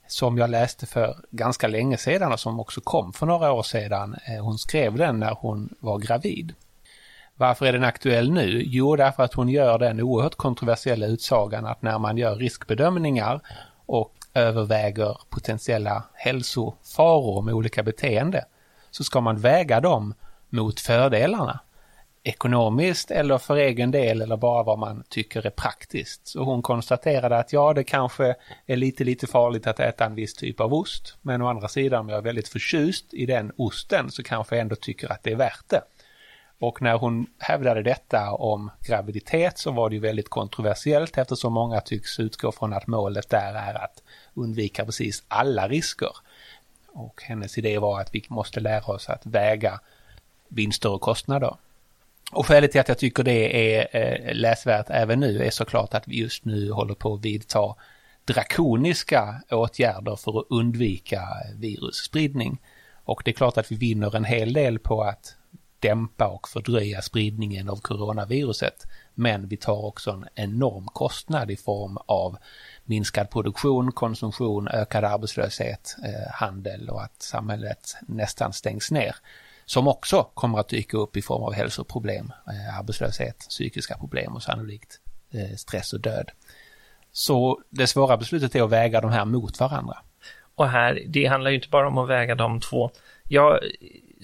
som 0.07 0.39
jag 0.39 0.51
läste 0.51 0.87
för 0.87 1.17
ganska 1.31 1.69
länge 1.69 1.97
sedan 1.97 2.33
och 2.33 2.41
som 2.41 2.61
också 2.61 2.81
kom 2.81 3.13
för 3.13 3.27
några 3.27 3.53
år 3.53 3.63
sedan. 3.63 4.17
Eh, 4.27 4.45
hon 4.45 4.59
skrev 4.59 4.97
den 4.97 5.21
när 5.21 5.35
hon 5.41 5.75
var 5.81 5.99
gravid. 5.99 6.55
Varför 7.37 7.67
är 7.67 7.73
den 7.73 7.85
aktuell 7.85 8.33
nu? 8.33 8.63
Jo, 8.67 8.97
därför 8.97 9.23
att 9.23 9.35
hon 9.35 9.49
gör 9.49 9.79
den 9.79 10.01
oerhört 10.01 10.35
kontroversiella 10.35 11.07
utsagan 11.07 11.67
att 11.67 11.83
när 11.83 11.99
man 11.99 12.17
gör 12.17 12.37
riskbedömningar 12.37 13.41
och 13.87 14.13
överväger 14.35 15.19
potentiella 15.31 16.03
hälsofaror 16.15 17.43
med 17.43 17.55
olika 17.55 17.83
beteende 17.83 18.45
så 18.91 19.05
ska 19.05 19.21
man 19.21 19.37
väga 19.37 19.81
dem 19.81 20.15
mot 20.49 20.81
fördelarna 20.81 21.61
ekonomiskt 22.27 23.11
eller 23.11 23.39
för 23.39 23.57
egen 23.57 23.91
del 23.91 24.23
eller 24.23 24.37
bara 24.37 24.63
vad 24.63 24.79
man 24.79 25.05
tycker 25.09 25.47
är 25.47 25.51
praktiskt. 25.51 26.29
Så 26.29 26.43
hon 26.43 26.63
konstaterade 26.63 27.39
att 27.39 27.53
ja, 27.53 27.73
det 27.73 27.85
kanske 27.85 28.35
är 28.67 28.77
lite, 28.77 29.05
lite 29.05 29.27
farligt 29.27 29.67
att 29.67 29.81
äta 29.81 30.05
en 30.05 30.15
viss 30.15 30.35
typ 30.35 30.61
av 30.61 30.75
ost. 30.75 31.17
Men 31.23 31.43
å 31.43 31.49
andra 31.49 31.69
sidan, 31.69 32.01
om 32.01 32.09
jag 32.09 32.19
är 32.19 32.23
väldigt 32.23 32.49
förtjust 32.49 33.15
i 33.15 33.27
den 33.27 33.53
osten 33.57 34.11
så 34.11 34.23
kanske 34.23 34.57
jag 34.57 34.61
ändå 34.61 34.77
tycker 34.77 35.13
att 35.13 35.23
det 35.23 35.33
är 35.33 35.37
värt 35.37 35.69
det. 35.69 35.83
Och 36.59 36.83
när 36.83 36.95
hon 36.95 37.27
hävdade 37.39 37.83
detta 37.83 38.33
om 38.33 38.71
graviditet 38.87 39.59
så 39.59 39.71
var 39.71 39.91
det 39.91 39.95
ju 39.95 40.01
väldigt 40.01 40.29
kontroversiellt 40.29 41.19
eftersom 41.19 41.53
många 41.53 41.81
tycks 41.81 42.21
utgå 42.21 42.53
från 42.53 42.73
att 42.73 42.87
målet 42.87 43.29
där 43.29 43.55
är 43.55 43.85
att 43.85 44.03
undvika 44.35 44.85
precis 44.85 45.23
alla 45.29 45.69
risker. 45.69 46.11
Och 46.93 47.23
hennes 47.23 47.59
idé 47.59 47.79
var 47.79 48.01
att 48.01 48.15
vi 48.15 48.25
måste 48.29 48.61
lära 48.61 48.93
oss 48.93 49.09
att 49.09 49.27
väga 49.27 49.81
vinster 50.49 50.91
och 50.91 51.01
kostnader. 51.01 51.57
Och 52.33 52.47
skälet 52.47 52.73
till 52.73 52.81
att 52.81 52.89
jag 52.89 52.99
tycker 52.99 53.23
det 53.23 53.77
är 53.77 53.89
eh, 53.93 54.35
läsvärt 54.35 54.87
även 54.89 55.21
nu 55.21 55.43
är 55.43 55.51
såklart 55.51 55.95
att 55.95 56.09
vi 56.09 56.17
just 56.17 56.45
nu 56.45 56.71
håller 56.71 56.95
på 56.95 57.15
att 57.15 57.25
vidta 57.25 57.75
drakoniska 58.25 59.43
åtgärder 59.51 60.17
för 60.17 60.39
att 60.39 60.47
undvika 60.51 61.23
virusspridning. 61.57 62.61
Och 63.05 63.23
det 63.25 63.31
är 63.31 63.33
klart 63.33 63.59
att 63.59 63.73
vi 63.73 63.77
vinner 63.77 64.17
en 64.17 64.25
hel 64.25 64.53
del 64.53 64.79
på 64.79 65.03
att 65.03 65.37
dämpa 65.79 66.27
och 66.27 66.49
fördröja 66.49 67.03
spridningen 67.03 67.69
av 67.71 67.77
coronaviruset. 67.77 68.87
Men 69.15 69.49
vi 69.49 69.57
tar 69.57 69.85
också 69.85 70.11
en 70.11 70.27
enorm 70.35 70.87
kostnad 70.87 71.51
i 71.51 71.57
form 71.57 71.99
av 72.07 72.37
minskad 72.85 73.31
produktion, 73.31 73.93
konsumtion, 73.93 74.69
ökad 74.69 75.05
arbetslöshet, 75.05 75.97
eh, 76.05 76.33
handel 76.33 76.91
och 76.91 77.03
att 77.03 77.23
samhället 77.23 77.97
nästan 78.09 78.53
stängs 78.53 78.91
ner. 78.91 79.17
Som 79.67 79.89
också 79.89 80.23
kommer 80.35 80.59
att 80.59 80.69
dyka 80.69 80.97
upp 80.97 81.17
i 81.17 81.23
form 81.23 81.43
av 81.43 81.53
hälsoproblem, 81.53 82.33
eh, 82.49 82.79
arbetslöshet, 82.79 83.39
psykiska 83.39 83.97
problem 83.97 84.35
och 84.35 84.43
sannolikt 84.43 85.01
eh, 85.33 85.57
stress 85.57 85.93
och 85.93 86.01
död. 86.01 86.31
Så 87.13 87.61
det 87.71 87.87
svåra 87.87 88.17
beslutet 88.17 88.55
är 88.55 88.63
att 88.63 88.71
väga 88.71 89.01
de 89.01 89.11
här 89.11 89.25
mot 89.25 89.61
varandra. 89.61 89.99
Och 90.55 90.69
här, 90.69 91.03
det 91.07 91.27
handlar 91.27 91.51
ju 91.51 91.57
inte 91.57 91.69
bara 91.69 91.89
om 91.89 91.99
att 91.99 92.09
väga 92.09 92.35
de 92.35 92.61
två. 92.61 92.91
Jag 93.29 93.61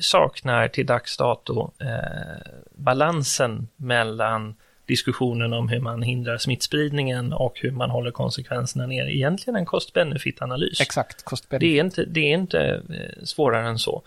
saknar 0.01 0.69
till 0.69 0.87
dags 0.87 1.17
dato 1.17 1.71
eh, 1.79 2.53
balansen 2.71 3.69
mellan 3.77 4.55
diskussionen 4.87 5.53
om 5.53 5.69
hur 5.69 5.81
man 5.81 6.03
hindrar 6.03 6.39
smittspridningen 6.39 7.33
och 7.33 7.59
hur 7.63 7.71
man 7.71 7.91
håller 7.91 8.11
konsekvenserna 8.11 8.87
ner. 8.87 9.07
Egentligen 9.07 9.57
en 9.57 9.67
cost-benefit-analys. 9.67 10.81
Exakt, 10.81 11.25
cost-benefit. 11.25 11.61
Det 11.61 11.79
är 11.79 11.85
inte, 11.85 12.05
det 12.05 12.21
är 12.21 12.35
inte 12.35 12.83
eh, 12.91 13.25
svårare 13.25 13.69
än 13.69 13.79
så. 13.79 14.03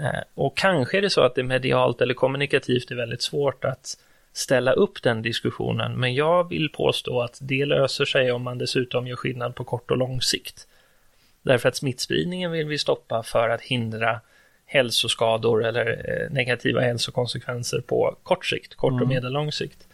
Eh, 0.00 0.20
och 0.34 0.56
kanske 0.56 0.98
är 0.98 1.02
det 1.02 1.10
så 1.10 1.20
att 1.20 1.34
det 1.34 1.42
medialt 1.42 2.00
eller 2.00 2.14
kommunikativt 2.14 2.90
är 2.90 2.94
väldigt 2.94 3.22
svårt 3.22 3.64
att 3.64 3.96
ställa 4.32 4.72
upp 4.72 5.02
den 5.02 5.22
diskussionen, 5.22 6.00
men 6.00 6.14
jag 6.14 6.48
vill 6.48 6.68
påstå 6.68 7.20
att 7.20 7.38
det 7.40 7.66
löser 7.66 8.04
sig 8.04 8.32
om 8.32 8.42
man 8.42 8.58
dessutom 8.58 9.06
gör 9.06 9.16
skillnad 9.16 9.54
på 9.54 9.64
kort 9.64 9.90
och 9.90 9.96
lång 9.96 10.22
sikt. 10.22 10.66
Därför 11.42 11.68
att 11.68 11.76
smittspridningen 11.76 12.52
vill 12.52 12.66
vi 12.66 12.78
stoppa 12.78 13.22
för 13.22 13.48
att 13.48 13.60
hindra 13.60 14.20
hälsoskador 14.66 15.64
eller 15.64 15.86
eh, 15.90 16.32
negativa 16.32 16.80
hälsokonsekvenser 16.80 17.80
på 17.80 18.16
kort 18.22 18.46
sikt, 18.46 18.74
kort 18.74 18.92
och 18.92 18.98
mm. 18.98 19.08
medellång 19.08 19.52
sikt. 19.52 19.86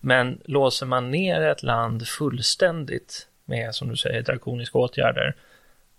Men 0.00 0.40
låser 0.44 0.86
man 0.86 1.10
ner 1.10 1.40
ett 1.40 1.62
land 1.62 2.08
fullständigt 2.08 3.28
med, 3.44 3.74
som 3.74 3.88
du 3.88 3.96
säger, 3.96 4.22
drakoniska 4.22 4.78
åtgärder 4.78 5.34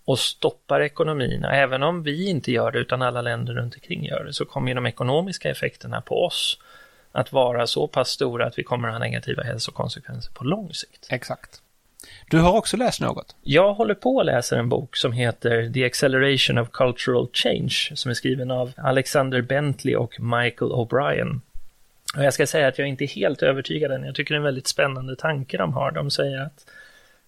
och 0.06 0.18
stoppar 0.18 0.80
ekonomierna, 0.80 1.52
även 1.52 1.82
om 1.82 2.02
vi 2.02 2.28
inte 2.28 2.52
gör 2.52 2.72
det 2.72 2.78
utan 2.78 3.02
alla 3.02 3.22
länder 3.22 3.54
runt 3.54 3.74
omkring 3.74 4.04
gör 4.04 4.24
det, 4.24 4.32
så 4.32 4.44
kommer 4.44 4.74
de 4.74 4.86
ekonomiska 4.86 5.50
effekterna 5.50 6.00
på 6.00 6.24
oss 6.24 6.58
att 7.12 7.32
vara 7.32 7.66
så 7.66 7.88
pass 7.88 8.08
stora 8.08 8.46
att 8.46 8.58
vi 8.58 8.62
kommer 8.62 8.88
att 8.88 8.94
ha 8.94 8.98
negativa 8.98 9.42
hälsokonsekvenser 9.42 10.32
på 10.32 10.44
lång 10.44 10.74
sikt. 10.74 11.06
Exakt. 11.10 11.62
Du 12.30 12.38
har 12.38 12.56
också 12.56 12.76
läst 12.76 13.00
något? 13.00 13.36
Jag 13.42 13.74
håller 13.74 13.94
på 13.94 14.20
att 14.20 14.26
läsa 14.26 14.58
en 14.58 14.68
bok 14.68 14.96
som 14.96 15.12
heter 15.12 15.72
The 15.72 15.84
Acceleration 15.84 16.58
of 16.58 16.70
Cultural 16.70 17.28
Change 17.32 17.74
som 17.94 18.10
är 18.10 18.14
skriven 18.14 18.50
av 18.50 18.72
Alexander 18.76 19.42
Bentley 19.42 19.96
och 19.96 20.20
Michael 20.20 20.70
O'Brien. 20.70 21.40
Och 22.16 22.24
jag 22.24 22.34
ska 22.34 22.46
säga 22.46 22.68
att 22.68 22.78
jag 22.78 22.88
inte 22.88 23.04
är 23.04 23.08
helt 23.08 23.42
övertygad 23.42 23.92
än. 23.92 24.04
Jag 24.04 24.14
tycker 24.14 24.34
det 24.34 24.36
är 24.36 24.40
en 24.40 24.44
väldigt 24.44 24.68
spännande 24.68 25.16
tanke 25.16 25.56
de 25.56 25.72
har. 25.72 25.90
De 25.90 26.10
säger 26.10 26.40
att 26.40 26.66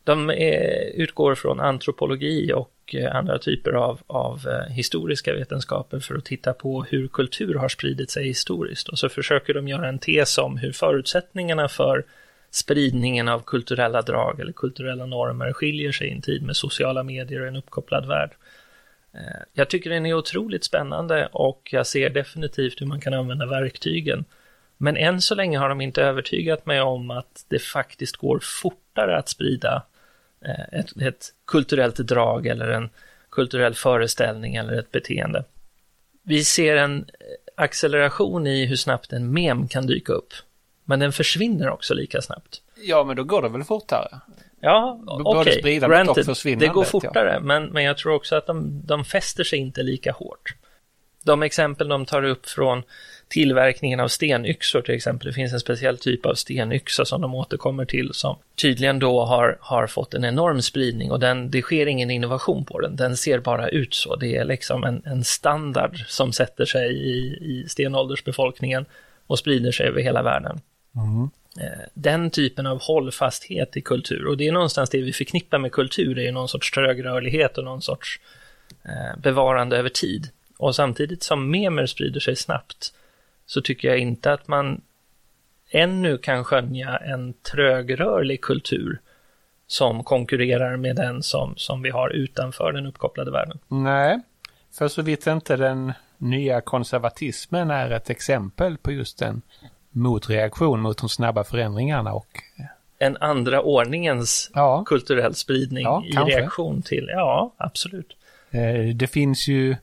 de 0.08 0.30
är, 0.30 0.92
utgår 0.94 1.34
från 1.34 1.60
antropologi 1.60 2.52
och 2.52 2.94
eh, 2.94 3.16
andra 3.16 3.38
typer 3.38 3.72
av, 3.72 4.00
av 4.06 4.48
eh, 4.48 4.74
historiska 4.74 5.34
vetenskaper 5.34 6.00
för 6.00 6.14
att 6.14 6.24
titta 6.24 6.52
på 6.52 6.82
hur 6.82 7.08
kultur 7.08 7.54
har 7.54 7.68
spridit 7.68 8.10
sig 8.10 8.24
historiskt. 8.24 8.88
Och 8.88 8.98
så 8.98 9.08
försöker 9.08 9.54
de 9.54 9.68
göra 9.68 9.88
en 9.88 9.98
tes 9.98 10.38
om 10.38 10.56
hur 10.56 10.72
förutsättningarna 10.72 11.68
för 11.68 12.04
spridningen 12.50 13.28
av 13.28 13.40
kulturella 13.40 14.02
drag 14.02 14.40
eller 14.40 14.52
kulturella 14.52 15.06
normer 15.06 15.52
skiljer 15.52 15.92
sig 15.92 16.08
i 16.08 16.12
en 16.12 16.22
tid 16.22 16.42
med 16.42 16.56
sociala 16.56 17.02
medier 17.02 17.40
och 17.40 17.48
en 17.48 17.56
uppkopplad 17.56 18.06
värld. 18.06 18.30
Jag 19.52 19.70
tycker 19.70 19.90
den 19.90 20.06
är 20.06 20.14
otroligt 20.14 20.64
spännande 20.64 21.28
och 21.32 21.68
jag 21.72 21.86
ser 21.86 22.10
definitivt 22.10 22.80
hur 22.80 22.86
man 22.86 23.00
kan 23.00 23.14
använda 23.14 23.46
verktygen. 23.46 24.24
Men 24.76 24.96
än 24.96 25.20
så 25.20 25.34
länge 25.34 25.58
har 25.58 25.68
de 25.68 25.80
inte 25.80 26.02
övertygat 26.02 26.66
mig 26.66 26.80
om 26.80 27.10
att 27.10 27.44
det 27.48 27.58
faktiskt 27.58 28.16
går 28.16 28.40
fortare 28.42 29.18
att 29.18 29.28
sprida 29.28 29.74
eh, 29.76 29.97
ett, 30.72 31.02
ett 31.02 31.34
kulturellt 31.46 31.96
drag 31.96 32.46
eller 32.46 32.68
en 32.68 32.90
kulturell 33.30 33.74
föreställning 33.74 34.56
eller 34.56 34.72
ett 34.72 34.92
beteende. 34.92 35.44
Vi 36.22 36.44
ser 36.44 36.76
en 36.76 37.06
acceleration 37.54 38.46
i 38.46 38.66
hur 38.66 38.76
snabbt 38.76 39.12
en 39.12 39.32
mem 39.32 39.68
kan 39.68 39.86
dyka 39.86 40.12
upp. 40.12 40.32
Men 40.84 41.00
den 41.00 41.12
försvinner 41.12 41.70
också 41.70 41.94
lika 41.94 42.22
snabbt. 42.22 42.62
Ja, 42.82 43.04
men 43.04 43.16
då 43.16 43.24
går 43.24 43.42
det 43.42 43.48
väl 43.48 43.64
fortare? 43.64 44.20
Ja, 44.60 45.00
okej, 45.06 45.58
okay. 45.60 45.78
granted, 45.78 46.58
det 46.58 46.66
går 46.66 46.84
fortare, 46.84 47.32
ja. 47.32 47.40
men, 47.40 47.66
men 47.66 47.84
jag 47.84 47.98
tror 47.98 48.14
också 48.14 48.36
att 48.36 48.46
de, 48.46 48.82
de 48.86 49.04
fäster 49.04 49.44
sig 49.44 49.58
inte 49.58 49.82
lika 49.82 50.12
hårt. 50.12 50.54
De 51.24 51.42
exempel 51.42 51.88
de 51.88 52.06
tar 52.06 52.22
upp 52.22 52.46
från 52.46 52.82
tillverkningen 53.28 54.00
av 54.00 54.08
stenyxor 54.08 54.80
till 54.80 54.94
exempel. 54.94 55.26
Det 55.26 55.32
finns 55.32 55.52
en 55.52 55.60
speciell 55.60 55.98
typ 55.98 56.26
av 56.26 56.34
stenyxa 56.34 57.04
som 57.04 57.20
de 57.20 57.34
återkommer 57.34 57.84
till 57.84 58.10
som 58.14 58.36
tydligen 58.54 58.98
då 58.98 59.24
har, 59.24 59.58
har 59.60 59.86
fått 59.86 60.14
en 60.14 60.24
enorm 60.24 60.62
spridning 60.62 61.10
och 61.10 61.20
den, 61.20 61.50
det 61.50 61.62
sker 61.62 61.86
ingen 61.86 62.10
innovation 62.10 62.64
på 62.64 62.80
den. 62.80 62.96
Den 62.96 63.16
ser 63.16 63.38
bara 63.38 63.68
ut 63.68 63.94
så. 63.94 64.16
Det 64.16 64.36
är 64.36 64.44
liksom 64.44 64.84
en, 64.84 65.02
en 65.04 65.24
standard 65.24 66.04
som 66.06 66.32
sätter 66.32 66.64
sig 66.64 66.92
i, 66.92 67.38
i 67.40 67.64
stenåldersbefolkningen 67.68 68.84
och 69.26 69.38
sprider 69.38 69.72
sig 69.72 69.86
över 69.86 70.02
hela 70.02 70.22
världen. 70.22 70.60
Mm. 70.94 71.30
Den 71.94 72.30
typen 72.30 72.66
av 72.66 72.80
hållfasthet 72.80 73.76
i 73.76 73.80
kultur, 73.80 74.26
och 74.26 74.36
det 74.36 74.48
är 74.48 74.52
någonstans 74.52 74.90
det 74.90 75.00
vi 75.00 75.12
förknippar 75.12 75.58
med 75.58 75.72
kultur, 75.72 76.14
det 76.14 76.28
är 76.28 76.32
någon 76.32 76.48
sorts 76.48 76.70
trögrörlighet 76.70 77.58
och 77.58 77.64
någon 77.64 77.82
sorts 77.82 78.20
eh, 78.84 79.20
bevarande 79.20 79.76
över 79.76 79.88
tid. 79.88 80.28
Och 80.56 80.74
samtidigt 80.74 81.22
som 81.22 81.50
memer 81.50 81.86
sprider 81.86 82.20
sig 82.20 82.36
snabbt 82.36 82.92
så 83.48 83.60
tycker 83.60 83.88
jag 83.88 83.98
inte 83.98 84.32
att 84.32 84.48
man 84.48 84.80
ännu 85.70 86.18
kan 86.18 86.44
skönja 86.44 86.96
en 86.96 87.32
trögrörlig 87.32 88.40
kultur 88.40 89.00
som 89.66 90.04
konkurrerar 90.04 90.76
med 90.76 90.96
den 90.96 91.22
som, 91.22 91.54
som 91.56 91.82
vi 91.82 91.90
har 91.90 92.10
utanför 92.10 92.72
den 92.72 92.86
uppkopplade 92.86 93.30
världen. 93.30 93.58
Nej, 93.68 94.20
för 94.72 94.88
så 94.88 95.02
vitt 95.02 95.26
inte 95.26 95.56
den 95.56 95.92
nya 96.18 96.60
konservatismen 96.60 97.70
är 97.70 97.90
ett 97.90 98.10
exempel 98.10 98.78
på 98.78 98.92
just 98.92 99.22
en 99.22 99.42
motreaktion 99.90 100.80
mot 100.80 100.98
de 100.98 101.08
snabba 101.08 101.44
förändringarna 101.44 102.12
och 102.12 102.28
en 102.98 103.16
andra 103.16 103.62
ordningens 103.62 104.50
ja. 104.54 104.82
kulturell 104.86 105.34
spridning 105.34 105.84
ja, 105.84 106.04
i 106.06 106.12
kanske. 106.12 106.38
reaktion 106.38 106.82
till, 106.82 107.08
ja, 107.12 107.52
absolut. 107.56 108.16
Eh, 108.50 108.94
det 108.94 109.06
finns 109.06 109.48
ju 109.48 109.76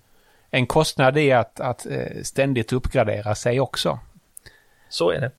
en 0.56 0.68
kostnad 0.68 1.18
i 1.18 1.32
att, 1.32 1.60
att 1.60 1.86
eh, 1.86 2.22
ständigt 2.24 2.74
uppgradera 2.74 3.36
sig 3.36 3.60
också. 3.60 4.00
Så 4.90 5.12
är 5.12 5.22
det. 5.22 5.32